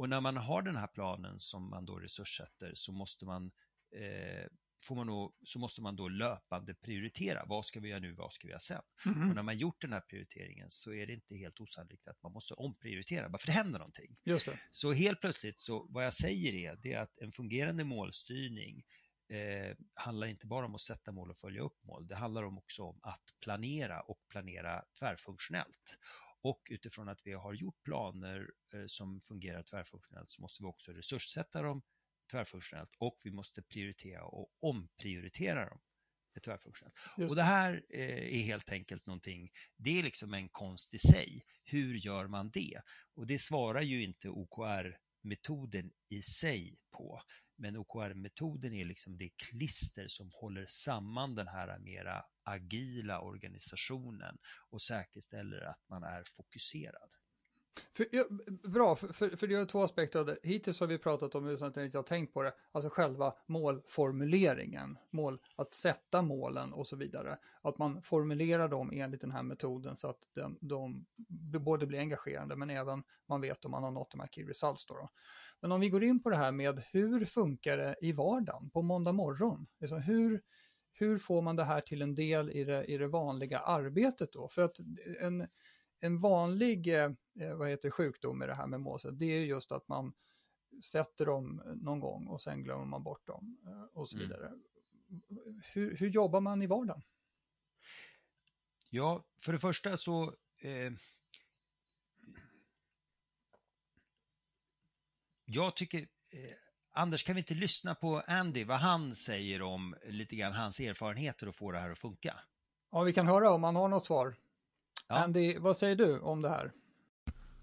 [0.00, 3.50] Och när man har den här planen som man då resurssätter så måste man,
[3.96, 4.46] eh,
[4.82, 7.44] får man då, så måste man då löpande prioritera.
[7.46, 8.82] Vad ska vi göra nu, vad ska vi göra sen?
[9.06, 9.28] Mm.
[9.28, 12.32] Och när man gjort den här prioriteringen så är det inte helt osannolikt att man
[12.32, 14.16] måste omprioritera, bara för det händer någonting.
[14.24, 14.58] Just det.
[14.70, 18.82] Så helt plötsligt, så vad jag säger är, det är att en fungerande målstyrning
[19.28, 22.06] eh, handlar inte bara om att sätta mål och följa upp mål.
[22.06, 25.98] Det handlar också om att planera och planera tvärfunktionellt.
[26.42, 30.92] Och utifrån att vi har gjort planer eh, som fungerar tvärfunktionellt så måste vi också
[30.92, 31.82] resurssätta dem
[32.30, 35.80] tvärfunktionellt och vi måste prioritera och omprioritera dem
[36.44, 36.96] tvärfunktionellt.
[37.30, 41.44] Och det här eh, är helt enkelt någonting, det är liksom en konst i sig.
[41.64, 42.80] Hur gör man det?
[43.14, 47.22] Och det svarar ju inte OKR-metoden i sig på.
[47.60, 54.38] Men OKR-metoden är liksom det klister som håller samman den här mera agila organisationen
[54.70, 57.10] och säkerställer att man är fokuserad.
[57.96, 58.24] För, ja,
[58.62, 60.38] bra, för, för, för det är två aspekter av det.
[60.42, 63.34] Hittills har vi pratat om, utan att jag inte har tänkt på det, alltså själva
[63.46, 67.38] målformuleringen, mål, att sätta målen och så vidare.
[67.62, 71.06] Att man formulerar dem enligt den här metoden så att de, de
[71.60, 74.86] både blir engagerande men även man vet om man har nått de här key results.
[74.86, 75.10] Då, då.
[75.60, 78.82] Men om vi går in på det här med hur funkar det i vardagen på
[78.82, 79.66] måndag morgon?
[79.80, 80.42] Alltså hur,
[80.92, 84.48] hur får man det här till en del i det, i det vanliga arbetet då?
[84.48, 84.76] För att
[85.20, 85.48] en,
[86.00, 87.12] en vanlig eh,
[87.56, 90.12] vad heter sjukdom med det här med målsätt, det är just att man
[90.84, 94.28] sätter dem någon gång och sen glömmer man bort dem eh, och så mm.
[94.28, 94.46] vidare.
[94.46, 94.60] Mm.
[95.72, 97.02] Hur, hur, jobbar man i vardagen?
[98.90, 100.24] Ja, för det första så
[100.58, 100.92] eh,
[105.52, 106.38] jag tycker, eh,
[106.92, 111.48] Anders, kan vi inte lyssna på Andy, vad han säger om lite grann hans erfarenheter
[111.48, 112.34] och få det här att funka?
[112.92, 114.34] Ja, vi kan höra om han har något svar.
[115.08, 115.14] Ja.
[115.14, 116.72] Andy, vad säger du om det här?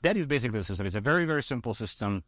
[0.02, 0.88] That is basically the system.
[0.88, 2.24] It's a very, very simple system.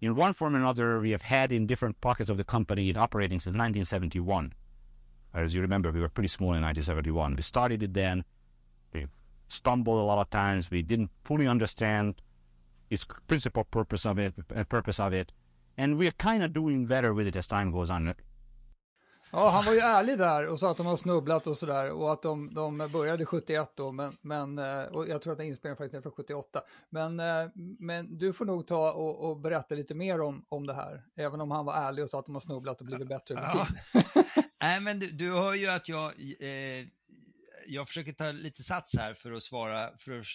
[0.00, 2.96] In one form or another, we have had in different pockets of the company it
[2.96, 4.54] operating since 1971.
[5.32, 7.36] As you remember, we were pretty small in 1971.
[7.36, 8.24] We started it then.
[8.92, 9.06] We
[9.48, 10.70] stumbled a lot of times.
[10.70, 12.14] We didn't fully understand
[12.88, 15.32] its principal purpose of it, uh, purpose of it,
[15.76, 18.14] and we're kind of doing better with it as time goes on.
[19.34, 22.12] Ja, han var ju ärlig där och sa att de har snubblat och sådär och
[22.12, 25.76] att de, de började 71 då, men, men eh, och jag tror att den inspelningen
[25.76, 26.62] faktiskt är från 78.
[26.90, 30.74] Men, eh, men du får nog ta och, och, berätta lite mer om, om det
[30.74, 33.34] här, även om han var ärlig och sa att de har snubblat och blivit bättre
[33.34, 33.60] över tid.
[33.94, 34.22] Ja.
[34.60, 36.86] Nej, men du, du hör ju att jag eh,
[37.66, 40.26] jag försöker ta lite sats här för att svara, för att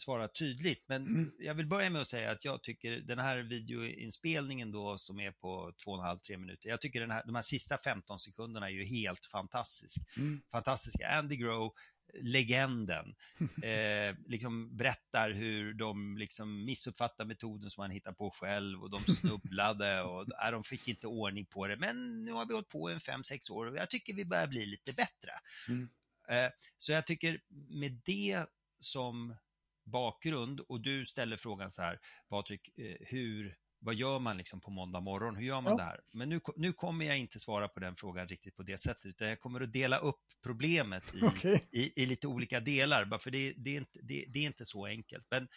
[0.00, 1.32] svara, tydligt, men mm.
[1.38, 5.30] jag vill börja med att säga att jag tycker den här videoinspelningen då som är
[5.30, 8.18] på två och en halv, tre minuter, jag tycker den här, de här sista 15
[8.18, 9.96] sekunderna är ju helt fantastisk.
[10.16, 10.42] Mm.
[10.50, 11.08] fantastiska.
[11.08, 11.72] Andy Grow,
[12.14, 13.14] legenden,
[13.62, 19.00] eh, liksom berättar hur de liksom missuppfattar metoden som han hittar på själv och de
[19.20, 21.76] snubblade och äh, de fick inte ordning på det.
[21.76, 24.46] Men nu har vi hållit på i fem, sex år och jag tycker vi börjar
[24.46, 25.32] bli lite bättre.
[25.68, 25.88] Mm.
[26.30, 28.46] Eh, så jag tycker med det
[28.78, 29.36] som
[29.84, 34.70] bakgrund och du ställer frågan så här, Patrik, eh, hur, vad gör man liksom på
[34.70, 35.36] måndag morgon?
[35.36, 35.76] Hur gör man ja.
[35.76, 36.00] det här?
[36.12, 39.28] Men nu, nu kommer jag inte svara på den frågan riktigt på det sättet, utan
[39.28, 41.58] jag kommer att dela upp problemet i, okay.
[41.72, 44.66] i, i, lite olika delar, bara för det, det, är inte, det, det är inte
[44.66, 45.26] så enkelt.
[45.30, 45.48] Men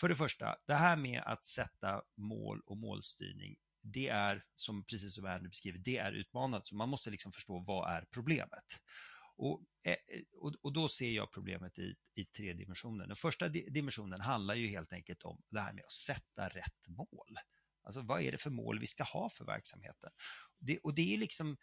[0.00, 5.14] för det första, det här med att sätta mål och målstyrning, det är, som, precis
[5.14, 6.66] som Andy beskriver, det är utmanande.
[6.66, 8.64] Så man måste liksom förstå vad är problemet.
[9.36, 13.06] Och, eh, eh, och, och, då ser jag problemet i, i tre dimensioner.
[13.06, 17.38] Den första dimensionen handlar ju helt enkelt om det här med att sätta rätt mål.
[17.82, 20.10] Alltså vad är det för mål vi ska ha för verksamheten?
[20.58, 21.56] Det, och det är liksom,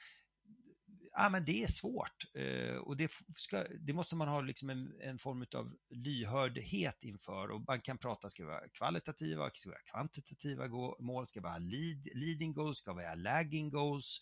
[1.12, 5.02] ja men det är svårt eh, och det, ska, det, måste man ha liksom en,
[5.02, 10.68] en, form av lyhördhet inför och man kan prata, ska vara kvalitativa, ska vara kvantitativa
[11.00, 14.20] mål, ska vara lead, leading goals, ska vara lagging goals.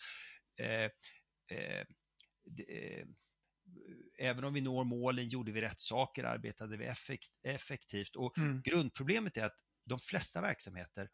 [0.60, 0.90] Eh,
[1.58, 1.86] eh,
[2.46, 3.06] det,
[4.20, 8.16] även om vi når målen, gjorde vi rätt saker, arbetade vi effekt, effektivt?
[8.16, 8.62] Och Mm.
[8.62, 9.56] grundproblemet är att
[9.86, 11.10] de flesta verksamheter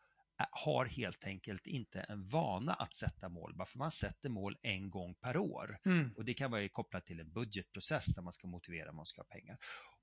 [0.51, 4.89] har helt enkelt inte en vana att sätta mål, bara för man sätter mål en
[4.89, 5.79] gång per år.
[5.85, 6.13] Mm.
[6.15, 9.25] Och det kan vara kopplat till en budgetprocess där man ska motivera man ska ha
[9.25, 9.57] pengar.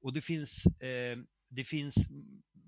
[0.05, 1.95] Och det finns, eh, det finns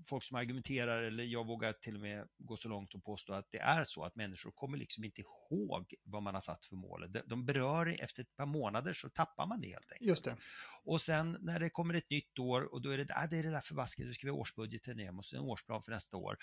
[0.07, 3.51] folk som argumenterar, eller jag vågar till och med gå så långt och påstå att
[3.51, 7.11] det är så att människor kommer liksom inte ihåg vad man har satt för mål.
[7.25, 10.07] De, berör efter ett par månader så tappar man det helt enkelt.
[10.07, 10.37] Just det.
[10.83, 13.43] Och sen när det kommer ett nytt år och då är det, ah, det är
[13.43, 16.17] det där förbaskade, nu ska vi ha årsbudgeten igen, måste ha en årsplan för nästa
[16.17, 16.37] år.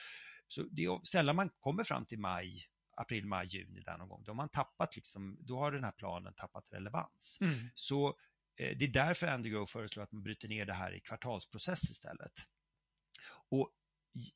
[0.49, 4.23] Så det är sällan man kommer fram till maj, april, maj, juni där någon gång.
[4.25, 7.39] Då har man tappat liksom, då har den här planen tappat relevans.
[7.41, 7.59] Mm.
[7.75, 8.17] Så
[8.57, 12.33] det är därför Andy Grove föreslår att man bryter ner det här i kvartalsprocess istället.
[13.51, 13.71] Och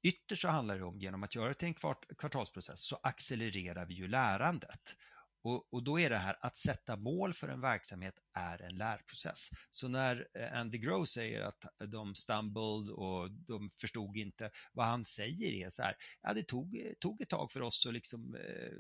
[0.03, 3.87] ytterst så handlar det om, genom att göra det till en kvart, kvartalsprocess så accelererar
[3.87, 4.97] vi ju lärandet.
[5.43, 9.49] Och, och då är det här att sätta mål för en verksamhet är en lärprocess.
[9.71, 15.05] Så när eh, Andy Grove säger att de stumbled och de förstod inte, vad han
[15.05, 18.73] säger är så här, ja det tog, tog ett tag för oss att liksom eh,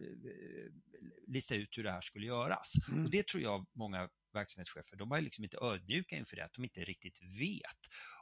[1.26, 2.72] lista ut hur det här skulle göras.
[2.88, 3.04] Mm.
[3.04, 6.64] Och det tror jag många verksamhetschefer, de är liksom inte ödmjuka inför det, att de
[6.64, 7.78] inte riktigt vet.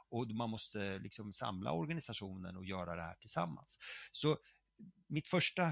[0.09, 3.77] Och man måste liksom samla organisationen och göra det här tillsammans.
[4.11, 4.37] Så
[5.07, 5.63] mitt första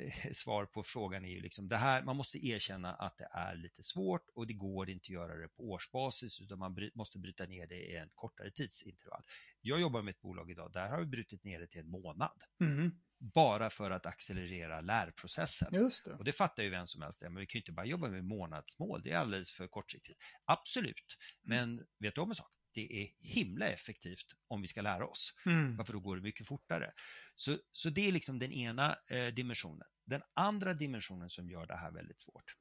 [0.00, 3.54] eh, svar på frågan är ju liksom det här, man måste erkänna att det är
[3.54, 7.18] lite svårt och det går inte att göra det på årsbasis utan man bry, måste
[7.18, 9.22] bryta ner det i en kortare tidsintervall.
[9.60, 12.42] Jag jobbar med ett bolag idag, där har vi brutit ner det till en månad.
[12.60, 12.90] Mm.
[13.20, 15.74] Bara för att accelerera lärprocessen.
[15.74, 16.14] Just det.
[16.14, 18.24] Och det fattar ju vem som helst, men vi kan ju inte bara jobba med
[18.24, 20.20] månadsmål, det är alldeles för kortsiktigt.
[20.44, 22.52] Absolut, men vet du om en sak?
[22.72, 25.76] Det är himla effektivt om vi ska lära oss, Mm.
[25.76, 26.92] varför då går det mycket fortare.
[27.34, 29.88] Så, så det är liksom den ena eh, dimensionen.
[30.04, 32.54] Den andra dimensionen som gör det här väldigt svårt,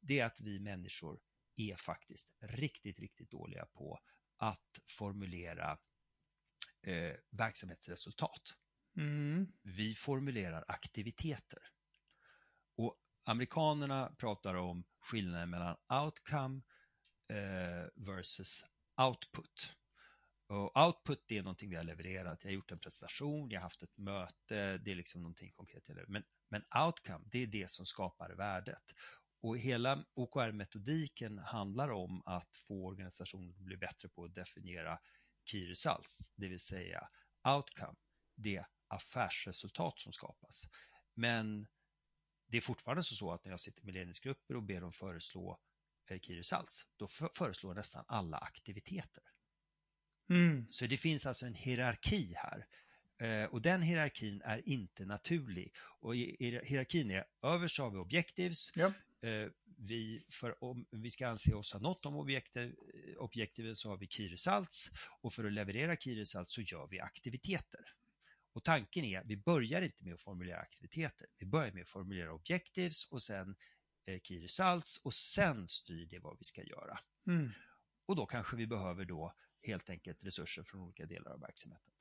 [0.00, 1.20] det är att vi människor
[1.56, 4.00] är faktiskt riktigt, riktigt dåliga på
[4.36, 5.78] att formulera
[6.86, 8.42] eh, verksamhetsresultat
[8.96, 9.52] Mm.
[9.62, 11.58] vi formulerar aktiviteter.
[12.76, 16.62] Och amerikanerna pratar om skillnaden mellan outcome
[17.28, 18.64] eh, versus
[18.96, 19.76] output.
[20.48, 22.38] Och output det är någonting vi har levererat.
[22.42, 25.82] Jag har gjort en presentation, jag har haft ett möte, det är liksom någonting konkret.
[26.08, 28.82] Men, men outcome, det är det som skapar värdet.
[29.42, 34.98] Och hela OKR-metodiken handlar om att få organisationer att bli bättre på att definiera
[35.44, 37.08] key results, det vill säga
[37.48, 37.94] outcome,
[38.34, 40.62] det affärsresultat som skapas.
[41.14, 41.66] Men
[42.46, 45.58] det är fortfarande så att när jag sitter med ledningsgrupper och ber dem föreslå
[46.10, 49.22] eh, key results, då för- föreslår nästan alla aktiviteter.
[50.30, 50.68] Mm.
[50.68, 52.66] Så det finns alltså en hierarki här.
[53.18, 55.74] Eh, och den hierarkin är inte naturlig.
[55.76, 58.70] Och hierarkin är överst har vi objectives.
[58.76, 58.92] Ja.
[59.28, 62.76] Eh, vi, för om vi ska anse oss ha nått de objektiv,
[63.18, 64.90] objektiven så har vi key results.
[65.20, 67.94] Och för att leverera key results så gör vi aktiviteter.
[68.52, 71.26] Och tanken är, vi börjar inte med att formulera aktiviteter.
[71.38, 73.56] Vi börjar med att formulera objectives och sen
[74.06, 76.98] eh, key results och sen styr det vad vi ska göra.
[77.26, 77.50] Mm.
[78.06, 81.92] Och då kanske vi behöver då helt enkelt resurser från olika delar av verksamheten.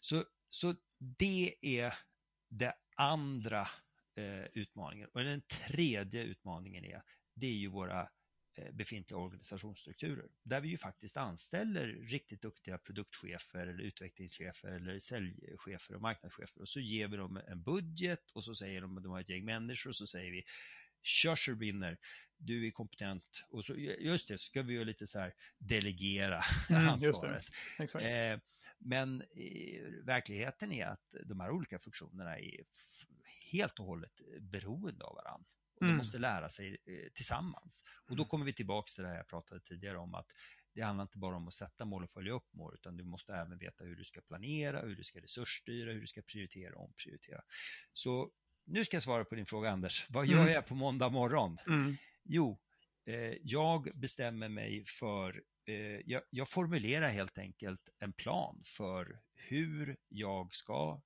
[0.00, 1.94] Så, så det är
[2.48, 3.68] den andra
[4.14, 5.08] eh, utmaningen.
[5.12, 7.02] Och den tredje utmaningen är,
[7.34, 8.10] det är ju våra
[8.72, 10.28] befintliga organisationsstrukturer.
[10.42, 16.68] Där vi ju faktiskt anställer riktigt duktiga produktchefer eller utvecklingschefer eller säljchefer och marknadschefer och
[16.68, 19.44] så ger vi dem en budget och så säger de att de har ett gäng
[19.44, 20.44] människor och så säger vi
[21.02, 21.36] kör
[22.36, 26.44] du är kompetent och så just det, så ska vi ju lite så här delegera
[26.70, 27.46] Mm, ansvaret.
[27.78, 28.40] Eh,
[28.78, 32.64] men eh, verkligheten är att de här olika funktionerna är
[33.52, 35.46] helt och hållet beroende av varandra.
[35.84, 35.96] De Mm.
[35.96, 37.84] måste lära sig eh, tillsammans.
[38.08, 38.28] Och då Mm.
[38.28, 40.26] kommer vi tillbaka till det här jag pratade tidigare om att
[40.74, 43.34] det handlar inte bara om att sätta mål och följa upp mål utan du måste
[43.34, 46.84] även veta hur du ska planera, hur du ska resursstyra, hur du ska prioritera och
[46.84, 47.42] omprioritera.
[47.92, 48.30] Så
[48.66, 50.06] nu ska jag svara på din fråga Anders.
[50.10, 50.52] Vad gör Mm.
[50.52, 51.58] jag på måndag morgon?
[51.66, 51.96] Mm.
[52.24, 52.58] Jo,
[53.06, 55.74] eh, jag bestämmer mig för, eh,
[56.06, 61.02] jag, jag formulerar helt enkelt en plan för hur jag ska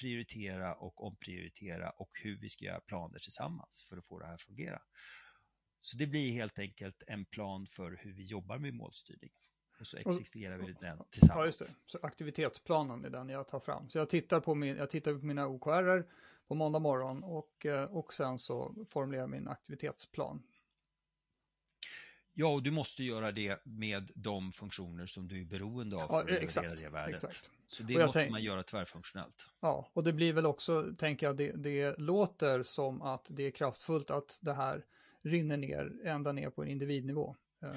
[0.00, 4.34] prioritera och omprioritera och hur vi ska göra planer tillsammans för att få det här
[4.34, 4.82] att fungera.
[5.78, 9.30] Så det blir helt enkelt en plan för hur vi jobbar med målstyrning.
[9.80, 11.38] Och så exekverar vi den tillsammans.
[11.38, 11.74] Ja, just det.
[11.86, 13.90] Så aktivitetsplanen är den jag tar fram.
[13.90, 16.06] Så jag tittar på, min, jag tittar på mina OKR
[16.48, 20.42] på måndag morgon och, eh, och sen så formulerar jag min aktivitetsplan.
[22.40, 26.14] Ja, och du måste göra det med de funktioner som du är beroende av för
[26.14, 26.78] Ja, att exakt.
[26.78, 27.14] det värdet.
[27.14, 27.50] exakt.
[27.66, 29.46] Så det måste tänk- man göra tvärfunktionellt.
[29.60, 33.50] Ja, och det blir väl också, tänker jag, det, det låter som att det är
[33.50, 34.84] kraftfullt att det här
[35.22, 37.36] rinner ner ända ner på en individnivå.
[37.60, 37.74] Um,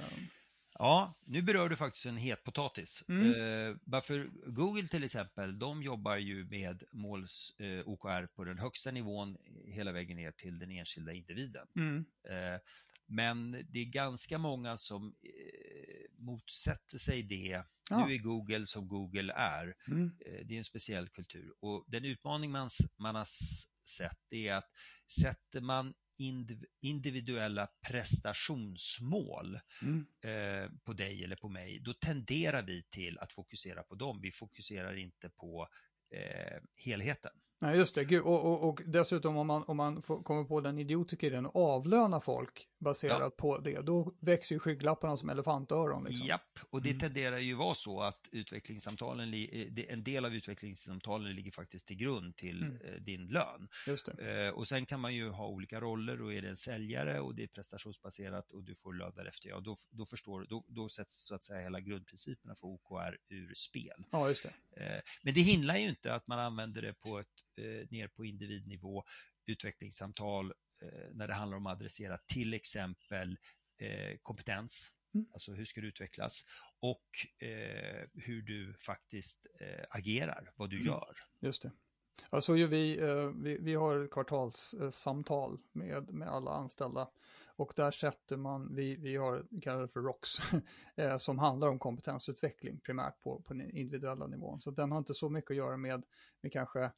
[0.80, 3.04] Ja, nu berör du faktiskt en het potatis.
[3.08, 3.32] Mm.
[3.32, 8.92] Eh, varför Google till exempel, de jobbar ju med måls eh, OKR på den högsta
[8.92, 11.68] nivån hela vägen ner till den enskilda individen.
[11.76, 12.60] mm, Eh,
[13.06, 17.64] men det är ganska många som eh, motsätter sig det.
[17.90, 18.06] Ja.
[18.08, 19.76] Nu är Google som Google är.
[19.88, 21.54] mm, Eh, det är en speciell kultur.
[21.60, 23.28] Och den utmaning man, man har
[23.90, 24.70] sett är att
[25.22, 30.06] sätter man indiv- individuella prestationsmål mm.
[30.22, 34.22] eh, på dig eller på mig, då tenderar vi till att fokusera på dem.
[34.22, 35.68] Vi fokuserar inte på
[36.10, 37.32] eh, helheten.
[37.64, 38.04] Nej, just det.
[38.04, 41.46] Gud, och, och, och dessutom om man, om man får, kommer på den idiotiska idén
[41.46, 43.30] att avlöna folk baserat Ja.
[43.38, 46.04] på det, då växer ju skygglapparna som elefantöron.
[46.04, 46.28] Liksom.
[46.28, 47.00] Japp, och det Mm.
[47.00, 51.96] tenderar ju vara så att utvecklingssamtalen, li- eh, en del av utvecklingssamtalen ligger faktiskt till
[51.98, 52.78] grund till Mm.
[52.86, 53.68] eh, din lön.
[53.88, 54.46] Just det.
[54.48, 57.36] Eh, och sen kan man ju ha olika roller och är det en säljare och
[57.36, 60.90] det är prestationsbaserat och du får lön därefter, ja då, då förstår du, då, då
[60.90, 64.06] sätts så att säga hela grundprinciperna för OKR ur spel.
[64.12, 64.54] Ja, just det.
[65.24, 67.28] Men det hindrar ju inte att man använder det på ett,
[67.90, 69.04] ner på individnivå,
[69.46, 73.38] utvecklingssamtal, eh, när det handlar om att adressera till exempel
[73.78, 75.26] eh, kompetens, Mm.
[75.34, 76.46] alltså hur ska du utvecklas,
[76.80, 77.08] och
[77.48, 80.88] eh, hur du faktiskt eh, agerar, vad du Mm.
[80.88, 81.18] gör.
[81.40, 81.72] Just det.
[82.32, 87.10] Ja, så gör vi, eh, vi, vi har kvartalssamtal med, med alla anställda
[87.56, 90.30] och där sätter man, vi, vi har, vi kallar det för ROX,
[90.96, 94.62] eh, som handlar om kompetensutveckling primärt på, på den individuella nivån.
[94.62, 96.04] Så den har inte så mycket att göra med,
[96.42, 96.92] med kanske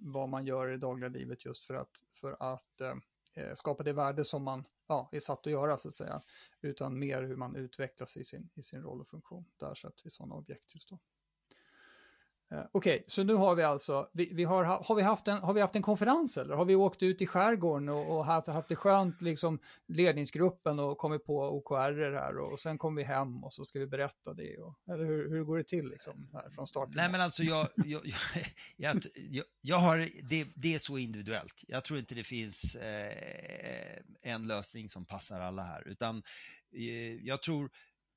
[0.00, 2.94] vad man gör i det dagliga livet just för att, för att eh,
[3.34, 6.22] eh, skapa det värde som man ja, är satt att göra så att säga,
[6.60, 9.44] utan mer hur man utvecklas i sin, i sin roll och funktion.
[9.56, 10.98] Där sätter vi sådana objekt just då.
[12.52, 15.54] Eh, Okej, så nu har vi alltså, vi, vi har, har, vi haft en, har
[15.54, 16.54] vi haft en konferens eller?
[16.54, 20.98] Har vi åkt ut i skärgården och, och haft, haft det skönt, liksom ledningsgruppen och
[20.98, 24.34] kommit på OKR här och, och sen kommer vi hem och så ska vi berätta
[24.34, 24.58] det.
[24.58, 26.92] Och, eller hur, hur går det till liksom här från starten?
[26.96, 28.02] Nej men alltså jag, jag,
[28.76, 31.64] jag, jag, jag har, det, det är så individuellt.
[31.68, 36.22] Jag tror inte det finns eh, en lösning som passar alla här, utan
[36.72, 37.70] eh, jag tror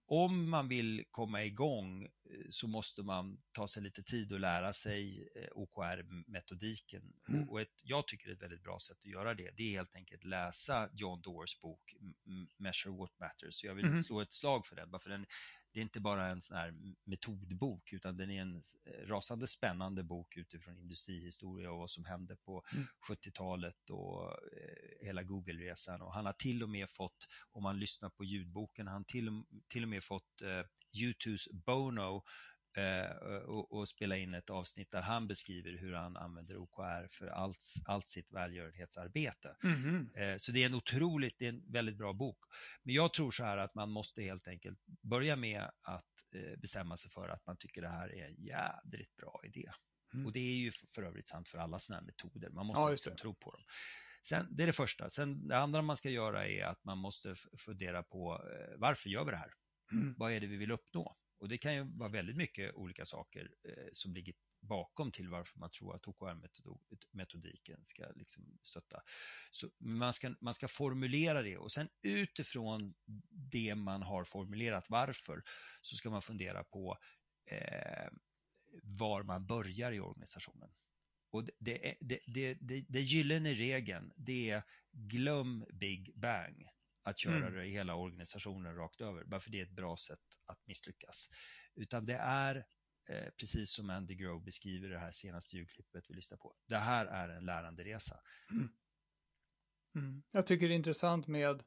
[0.06, 2.10] om man vill komma igång eh,
[2.50, 7.14] så måste man ta sig lite tid och lära sig eh, OKR-metodiken.
[7.30, 7.50] Mm.
[7.50, 10.24] Och ett, jag tycker ett väldigt bra sätt att göra det, det är helt enkelt
[10.24, 11.96] läsa John Doors bok
[12.58, 13.56] Measure What Matters.
[13.56, 14.04] Så jag vill Mhm.
[14.04, 15.26] slå ett slag för den, bara för den,
[15.74, 20.04] det är inte bara en sån här metodbok, utan den är en eh, rasande spännande
[20.04, 22.88] bok utifrån industrihistoria och vad som hände på Mm.
[23.10, 26.02] 70-talet och eh, hela Google-resan.
[26.02, 29.84] Och han har till och med fått, om man lyssnar på ljudboken, han till, till
[29.84, 32.24] och med fått eh, U2s Bono
[33.48, 37.68] och, och spela in ett avsnitt där han beskriver hur han använder OKR för allt,
[37.86, 39.56] allt sitt välgörenhetsarbete.
[39.64, 40.10] Mhm.
[40.16, 42.38] Eh, Så det är en otroligt, det är en väldigt bra bok.
[42.84, 46.06] Men jag tror så här att man måste helt enkelt börja med att
[46.36, 49.72] eh, bestämma sig för att man tycker det här är en jädrigt bra idé.
[50.14, 50.26] Mm.
[50.26, 52.50] Och det är ju för- övrigt sant för alla sådana här metoder.
[52.50, 53.22] Man måste Ja, det.
[53.22, 53.62] tro på dem.
[54.28, 55.10] Sen, det är det första.
[55.10, 59.26] Sen det andra man ska göra är att man måste fundera på eh, varför gör
[59.26, 59.54] vi det här?
[59.92, 60.14] Mm.
[60.18, 61.18] Vad är det vi vill uppnå?
[61.44, 65.60] Och det kan ju vara väldigt mycket olika saker eh, som ligger bakom till varför
[65.60, 69.02] man tror att OKR-metodiken ska liksom stötta.
[69.52, 72.94] Så man, ska, man ska formulera det och sen utifrån
[73.30, 75.44] det man har formulerat varför
[75.82, 76.98] så ska man fundera på
[77.52, 78.10] eh,
[78.84, 80.70] var man börjar i organisationen.
[81.32, 86.73] Och det, det, är- det, det, det, det gyllene regeln, det är glöm Big Bang.
[87.04, 87.72] Att köra Mm.
[87.72, 91.30] hela organisationen rakt över, bara för det är ett bra sätt att misslyckas.
[91.76, 92.56] Utan det är,
[93.10, 97.06] eh, precis som Andy Grove beskriver det här senaste ljudklippet vi lyssnar på, det här
[97.06, 98.20] är en läranderesa.
[99.96, 100.24] Mm.
[100.32, 101.64] Jag tycker det är intressant med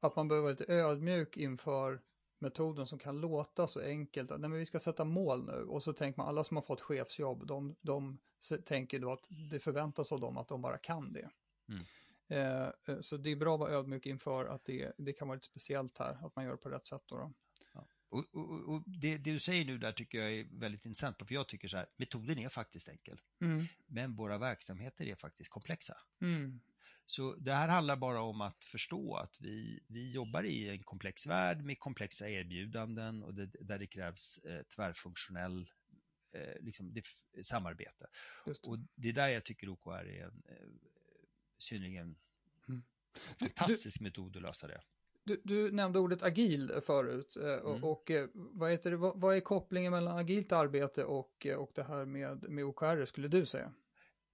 [0.00, 2.02] att man behöver vara lite ödmjuk inför
[2.38, 4.30] metoden som kan låta så enkelt.
[4.30, 6.80] Nej, men vi ska sätta mål nu och så tänker man alla som har fått
[6.80, 8.18] chefsjobb, de, de
[8.64, 11.30] tänker då att det förväntas av dem att de bara kan det.
[11.68, 11.84] Mm.
[12.28, 15.36] Eh, eh, så det är bra att vara ödmjuk inför att det, det kan vara
[15.36, 17.02] lite speciellt här, att man gör det på rätt sätt.
[17.06, 17.32] Då, då.
[18.08, 21.34] Och, och, och det, det du säger nu där tycker jag är väldigt intressant, för
[21.34, 23.66] jag tycker så här, metoden är faktiskt enkel, Mm.
[23.86, 25.96] men våra verksamheter är faktiskt komplexa.
[26.20, 26.60] Mm.
[27.06, 31.26] Så det här handlar bara om att förstå att vi, vi jobbar i en komplex
[31.26, 35.70] värld med komplexa erbjudanden och det, där det krävs eh, tvärfunktionell
[36.32, 37.04] eh, liksom, det,
[37.44, 38.06] samarbete.
[38.44, 38.58] Det.
[38.62, 40.68] Och det är där jag tycker OKR är en eh,
[41.64, 42.16] synnerligen
[42.68, 42.82] Mm.
[43.38, 44.80] fantastisk metod att lösa det.
[45.24, 47.84] Du, du nämnde ordet agil förut eh, och, Mm.
[47.84, 51.72] och eh, vad, heter det, vad, vad är kopplingen mellan agilt arbete och, eh, och
[51.74, 53.72] det här med, med OKR skulle du säga?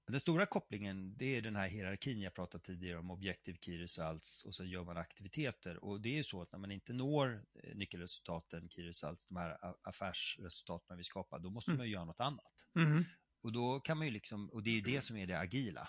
[0.06, 4.44] Den stora kopplingen, det är den här hierarkin jag pratade tidigare om, objektiv key results
[4.44, 5.84] och så gör man aktiviteter.
[5.84, 9.58] Och det är ju så att när man inte når nyckelresultaten, key results, de här
[9.82, 11.78] affärsresultaten man vill skapa, då måste mm.
[11.78, 12.66] man ju göra något annat.
[12.76, 13.04] Mm.
[13.42, 15.88] Och då kan man ju liksom, och det är ju det som är det agila.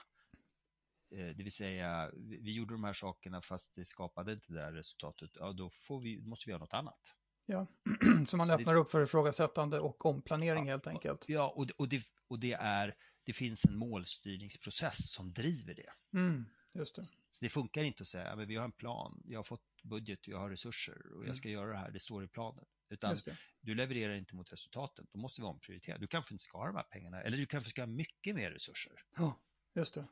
[1.11, 4.71] Eh, det vill säga, vi gjorde de här sakerna fast det skapade inte det där
[4.71, 5.71] resultatet, ja då
[6.03, 7.15] vi, måste vi göra något annat.
[7.45, 7.67] Ja,
[8.27, 11.29] så man så öppnar det, upp för ifrågasättande och omplanering ja, helt enkelt.
[11.29, 16.17] Ja, och det, och, det, och det är, det finns en målstyrningsprocess som driver det.
[16.17, 17.03] Mm, just det.
[17.03, 20.27] Så det funkar inte att säga, men vi har en plan, jag har fått budget,
[20.27, 21.61] jag har resurser och jag ska mm.
[21.61, 22.65] göra det här, det står i planen.
[22.89, 23.17] Utan
[23.61, 25.97] du levererar inte mot resultaten, då måste vi omprioritera.
[25.97, 28.51] Du kanske inte ska ha de här pengarna, eller du kanske ska ha mycket mer
[28.51, 28.93] resurser.
[29.17, 29.41] Ja,
[29.75, 30.07] just det.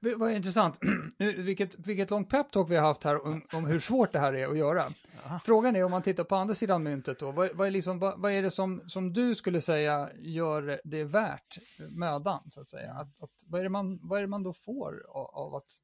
[0.00, 0.78] Vad intressant.
[1.18, 4.46] vilket, vilket långt peptalk vi har haft här om, om, hur svårt det här är
[4.48, 4.92] att göra.
[5.24, 5.40] Ja.
[5.44, 8.20] Frågan är om man tittar på andra sidan myntet då, vad, vad är, liksom, vad,
[8.20, 12.92] vad, är det som, som du skulle säga gör det värt mödan, så att säga?
[12.92, 15.78] Att, att, vad, är det man, vad är man då får av, av att...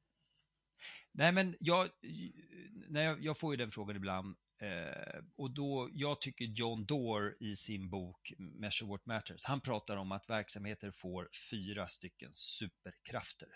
[1.11, 1.89] Nej, men jag,
[2.89, 4.35] nej, jag får ju den frågan ibland.
[4.61, 9.97] Eh, och då, jag tycker John Doerr i sin bok Measure What Matters, han pratar
[9.97, 13.49] om att verksamheter får fyra stycken superkrafter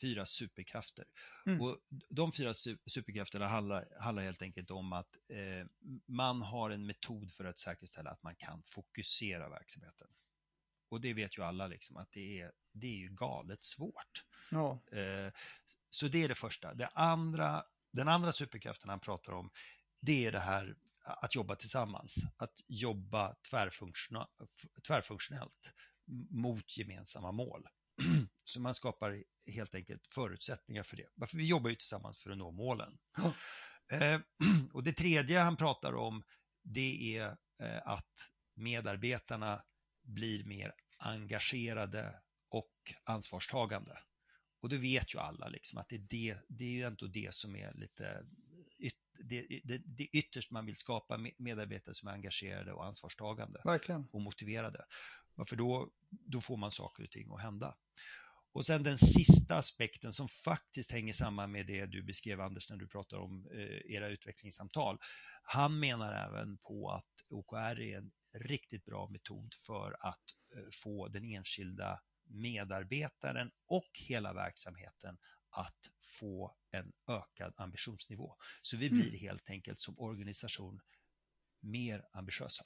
[0.00, 1.04] fyra superkrafter.
[1.46, 1.60] Mm.
[1.60, 1.78] Och
[2.08, 2.54] de fyra
[2.86, 5.66] superkrafterna handlar, handlar helt enkelt om att eh,
[6.06, 10.08] man har en metod för att säkerställa att man kan fokusera verksamheten.
[10.90, 14.24] Och det vet ju alla liksom att det är, det är ju galet svårt.
[14.50, 14.80] Ja.
[14.92, 15.32] Eh,
[15.90, 16.74] så det är det första.
[16.74, 19.50] Det andra, den andra superkraften han pratar om,
[20.00, 23.36] det är det här att jobba tillsammans, att jobba
[24.86, 25.74] tvärfunktionellt
[26.30, 27.68] mot gemensamma mål.
[28.44, 31.08] Så man skapar helt enkelt förutsättningar för det.
[31.14, 32.98] Varför vi jobbar ju tillsammans för att nå målen.
[33.16, 33.34] Ja.
[33.96, 34.20] Eh,
[34.72, 36.22] och det tredje han pratar om,
[36.62, 39.62] det är eh, att medarbetarna
[40.02, 43.98] blir mer engagerade och ansvarstagande.
[44.60, 47.34] Och det vet ju alla liksom att det är, det, det är ju ändå det
[47.34, 48.24] som är lite
[49.24, 54.08] det, det, det ytterst man vill skapa medarbetare som är engagerade och ansvarstagande Verkligen.
[54.12, 54.84] och motiverade.
[55.46, 57.76] För då, då får man saker och ting att hända.
[58.52, 62.76] Och sen den sista aspekten som faktiskt hänger samman med det du beskrev Anders när
[62.76, 64.98] du pratar om eh, era utvecklingssamtal.
[65.42, 70.24] Han menar även på att OKR är en riktigt bra metod för att
[70.56, 75.18] eh, få den enskilda medarbetaren och hela verksamheten
[75.50, 78.36] att få en ökad ambitionsnivå.
[78.62, 79.20] Så vi blir mm.
[79.20, 80.80] helt enkelt som organisation
[81.60, 82.64] mer ambitiösa.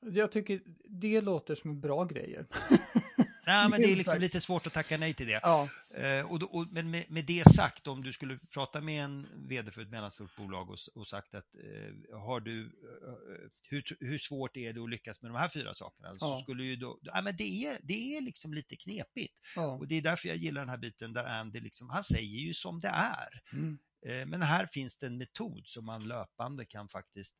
[0.00, 2.46] Jag tycker det låter som bra grejer.
[3.46, 5.40] Nej, men det är liksom lite svårt att tacka nej till det.
[5.42, 5.68] Ja.
[5.94, 9.26] Eh, och, då, och men med, med, det sagt, om du skulle prata med en
[9.48, 14.18] vd för ett mellanstort bolag och, och sagt att eh, har du, eh, hur, hur
[14.18, 16.08] svårt är det att lyckas med de här fyra sakerna?
[16.08, 16.18] Ja.
[16.18, 19.34] Så skulle ju då, ja, men det är, det är liksom lite knepigt.
[19.56, 19.66] Ja.
[19.66, 22.54] Och det är därför jag gillar den här biten där Andy liksom, han säger ju
[22.54, 23.40] som det är.
[23.52, 23.78] Mm.
[24.06, 27.34] Eh, men här finns det en metod som man löpande kan faktiskt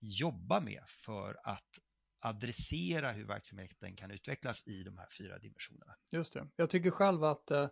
[0.00, 1.78] jobba med för att
[2.24, 5.94] adressera hur verksamheten kan utvecklas i de här fyra dimensionerna.
[6.10, 6.48] Just det.
[6.56, 7.68] Jag tycker själv att eh,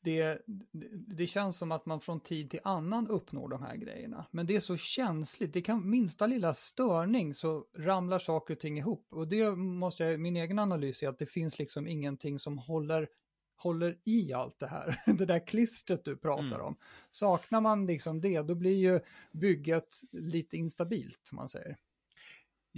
[0.00, 0.42] det,
[0.92, 4.26] det känns som att man från tid till annan uppnår de här grejerna.
[4.30, 8.78] Men det är så känsligt, det kan minsta lilla störning så ramlar saker och ting
[8.78, 9.06] ihop.
[9.10, 13.08] Och det måste jag, min egen analys är att det finns liksom ingenting som håller
[13.58, 16.60] håller i allt det här, det där klistret du pratar mm.
[16.60, 16.76] om.
[17.10, 19.00] Saknar man liksom det, då blir ju
[19.32, 21.76] bygget lite instabilt, som man säger.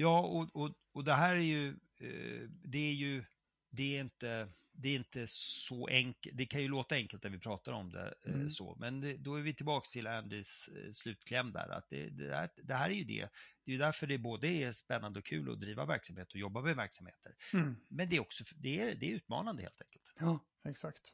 [0.00, 1.68] Ja, och, och, och det här är ju,
[2.00, 3.24] eh, det är ju,
[3.70, 7.38] det är inte, det är inte så enkelt, det kan ju låta enkelt när vi
[7.38, 8.50] pratar om det eh, mm.
[8.50, 12.36] så, men det, då är vi tillbaka till Andys eh, slutkläm där, att det, det,
[12.36, 13.28] här, det här är ju det,
[13.64, 16.62] det är ju därför det både är spännande och kul att driva verksamhet och jobba
[16.62, 17.34] med verksamheter.
[17.52, 17.76] Mm.
[17.88, 20.14] Men det är också, det är, det är utmanande helt enkelt.
[20.18, 20.38] Ja,
[20.68, 21.12] exakt.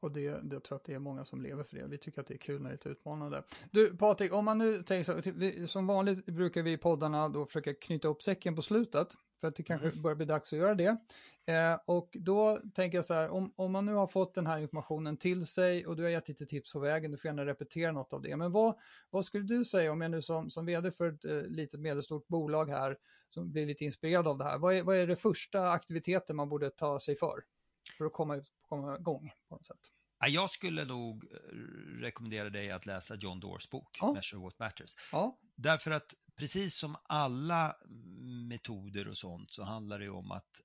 [0.00, 1.86] Och det, det, jag tror att det är många som lever för det.
[1.86, 3.42] Vi tycker att det är kul när det är utmanande.
[3.70, 7.46] Du Patrik, om man nu tänker så, vi, som vanligt brukar vi i poddarna då
[7.46, 9.08] försöka knyta upp säcken på slutet.
[9.40, 10.02] För att det kanske mm.
[10.02, 10.96] börjar bli dags att göra det.
[11.46, 14.58] Eh, och då tänker jag så här, om, om man nu har fått den här
[14.58, 17.92] informationen till sig och du har gett lite tips på vägen, du får gärna repetera
[17.92, 18.36] något av det.
[18.36, 18.78] Men vad,
[19.10, 22.28] vad skulle du säga om jag nu som, som vd för ett eh, litet medelstort
[22.28, 22.96] bolag här,
[23.30, 26.48] som blir lite inspirerad av det här, vad är, vad är det första aktiviteten man
[26.48, 27.44] borde ta sig för?
[27.98, 29.80] För att komma komma igång på något sätt.
[30.26, 31.38] Jag skulle nog eh,
[32.00, 34.12] rekommendera dig att läsa John Doors bok, ja.
[34.12, 34.94] Measure What Matters.
[35.12, 35.38] Ja.
[35.54, 37.76] Därför att precis som alla
[38.48, 40.60] metoder och sånt så handlar det om att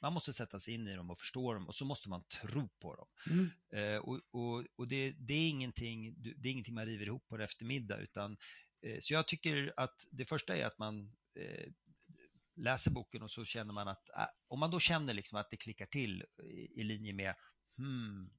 [0.00, 2.68] man måste sätta sig in i dem och förstå dem och så måste man tro
[2.68, 3.06] på dem.
[3.30, 3.50] Mm.
[3.72, 7.34] Eh, och, och, och det, det, är ingenting, det är ingenting man river ihop på
[7.34, 8.36] en eftermiddag utan
[8.82, 11.72] eh, så jag tycker att det första är att man eh,
[12.56, 15.56] läser boken och så känner man att, äh, om man då känner liksom att det
[15.56, 17.34] klickar till i, i linje med,
[17.76, 18.30] hmm,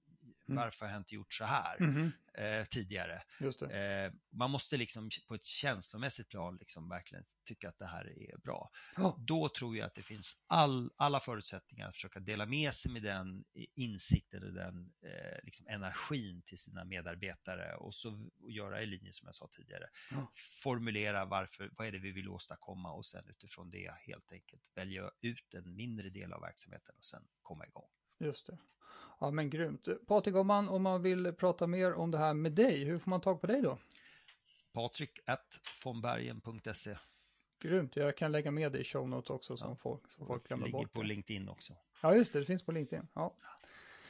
[0.46, 2.12] varför har jag inte gjort så här Mhm.
[2.34, 3.24] eh, tidigare?
[3.72, 8.38] Eh, man måste liksom på ett känslomässigt plan liksom verkligen tycka att det här är
[8.38, 8.70] bra.
[8.96, 9.16] Ja.
[9.20, 13.02] Då tror jag att det finns all, alla förutsättningar att försöka dela med sig med
[13.04, 13.44] den
[13.76, 19.14] insikten och den eh, liksom energin till sina medarbetare och så och göra i linje
[19.14, 19.90] som jag sa tidigare.
[20.12, 20.32] Ja.
[20.64, 25.12] Formulera varför, vad är det vi vill åstadkomma och sen utifrån det helt enkelt välja
[25.22, 27.90] ut en mindre del av verksamheten och sen komma igång.
[28.24, 28.58] Just det.
[29.20, 29.88] Ja men grymt.
[30.08, 33.10] Patrik, om man, om man vill prata mer om det här med dig, hur får
[33.10, 33.78] man tag på dig då?
[34.74, 35.20] Patrik
[35.86, 36.98] vonbergen.se
[37.62, 39.76] Grymt, jag kan lägga med det i show notes också som Ja.
[39.76, 40.92] folk, som folk glömmer ligger bort.
[40.92, 41.08] på det.
[41.08, 41.74] LinkedIn också.
[42.02, 43.08] Ja just det, det finns på LinkedIn.
[43.14, 43.36] Ja.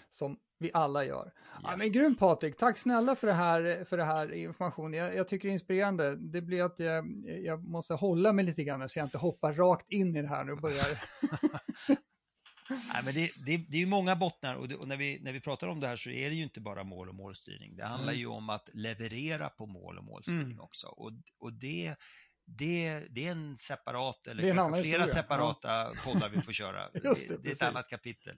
[0.09, 1.32] Som vi alla gör.
[1.36, 1.59] Ja.
[1.64, 1.78] Ja.
[1.78, 4.93] men grymt Patrik, tack snälla för det här, för det här informationen.
[4.93, 6.16] Jag, jag tycker det är inspirerande.
[6.16, 9.91] Det blir att jag, jag måste hålla mig lite grann så jag inte hoppar rakt
[9.91, 11.03] in i det här nu och börjar.
[12.93, 15.32] Nej, men det, det, det är ju många bottnar och, det, och när, vi, när
[15.34, 17.76] vi pratar om det här så är det ju inte bara mål och målstyrning.
[17.76, 18.19] Det handlar Mm.
[18.19, 20.59] ju om att leverera på mål och målstyrning Mm.
[20.59, 20.88] också.
[20.88, 21.95] Och, och det,
[22.45, 25.07] det, det är en separat, eller en flera historia.
[25.07, 26.89] separata poddar vi får köra.
[26.93, 27.61] Det, det, är precis.
[27.61, 28.38] ett annat kapitel.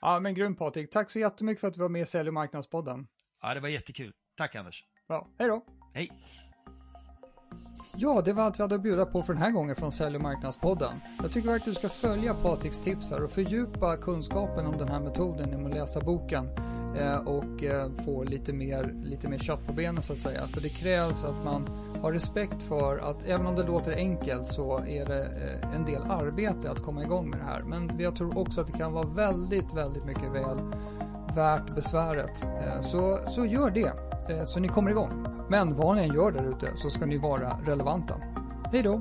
[0.00, 2.34] ja men grymt Patrik, tack så jättemycket för att du var med i Sälj och
[2.34, 3.06] marknadspodden.
[3.40, 4.12] Ja, det var jättekul.
[4.36, 4.84] Tack Anders.
[5.08, 5.66] Bra, hej då!
[5.94, 6.10] Hej!
[7.98, 10.16] Ja, det var allt vi hade att bjuda på för den här gången från Sälj
[10.16, 11.00] och marknadspodden.
[11.22, 15.00] Jag tycker verkligen du ska följa Patriks tips här och fördjupa kunskapen om den här
[15.00, 16.48] metoden genom att läsa boken
[16.98, 20.46] eh, och eh, få lite mer, lite mer kött på benen så att säga.
[20.46, 21.68] För det krävs att man
[22.02, 26.02] har respekt för att även om det låter enkelt så är det eh, en del
[26.02, 27.60] arbete att komma igång med det här.
[27.60, 30.58] Men jag tror också att det kan vara väldigt, väldigt mycket väl
[31.36, 32.42] värt besväret.
[32.44, 33.92] Eh, så, så gör det,
[34.28, 35.26] eh, så ni kommer igång.
[35.48, 38.14] Men vad ni än gör där ute så ska ni vara relevanta.
[38.72, 39.00] Hej då!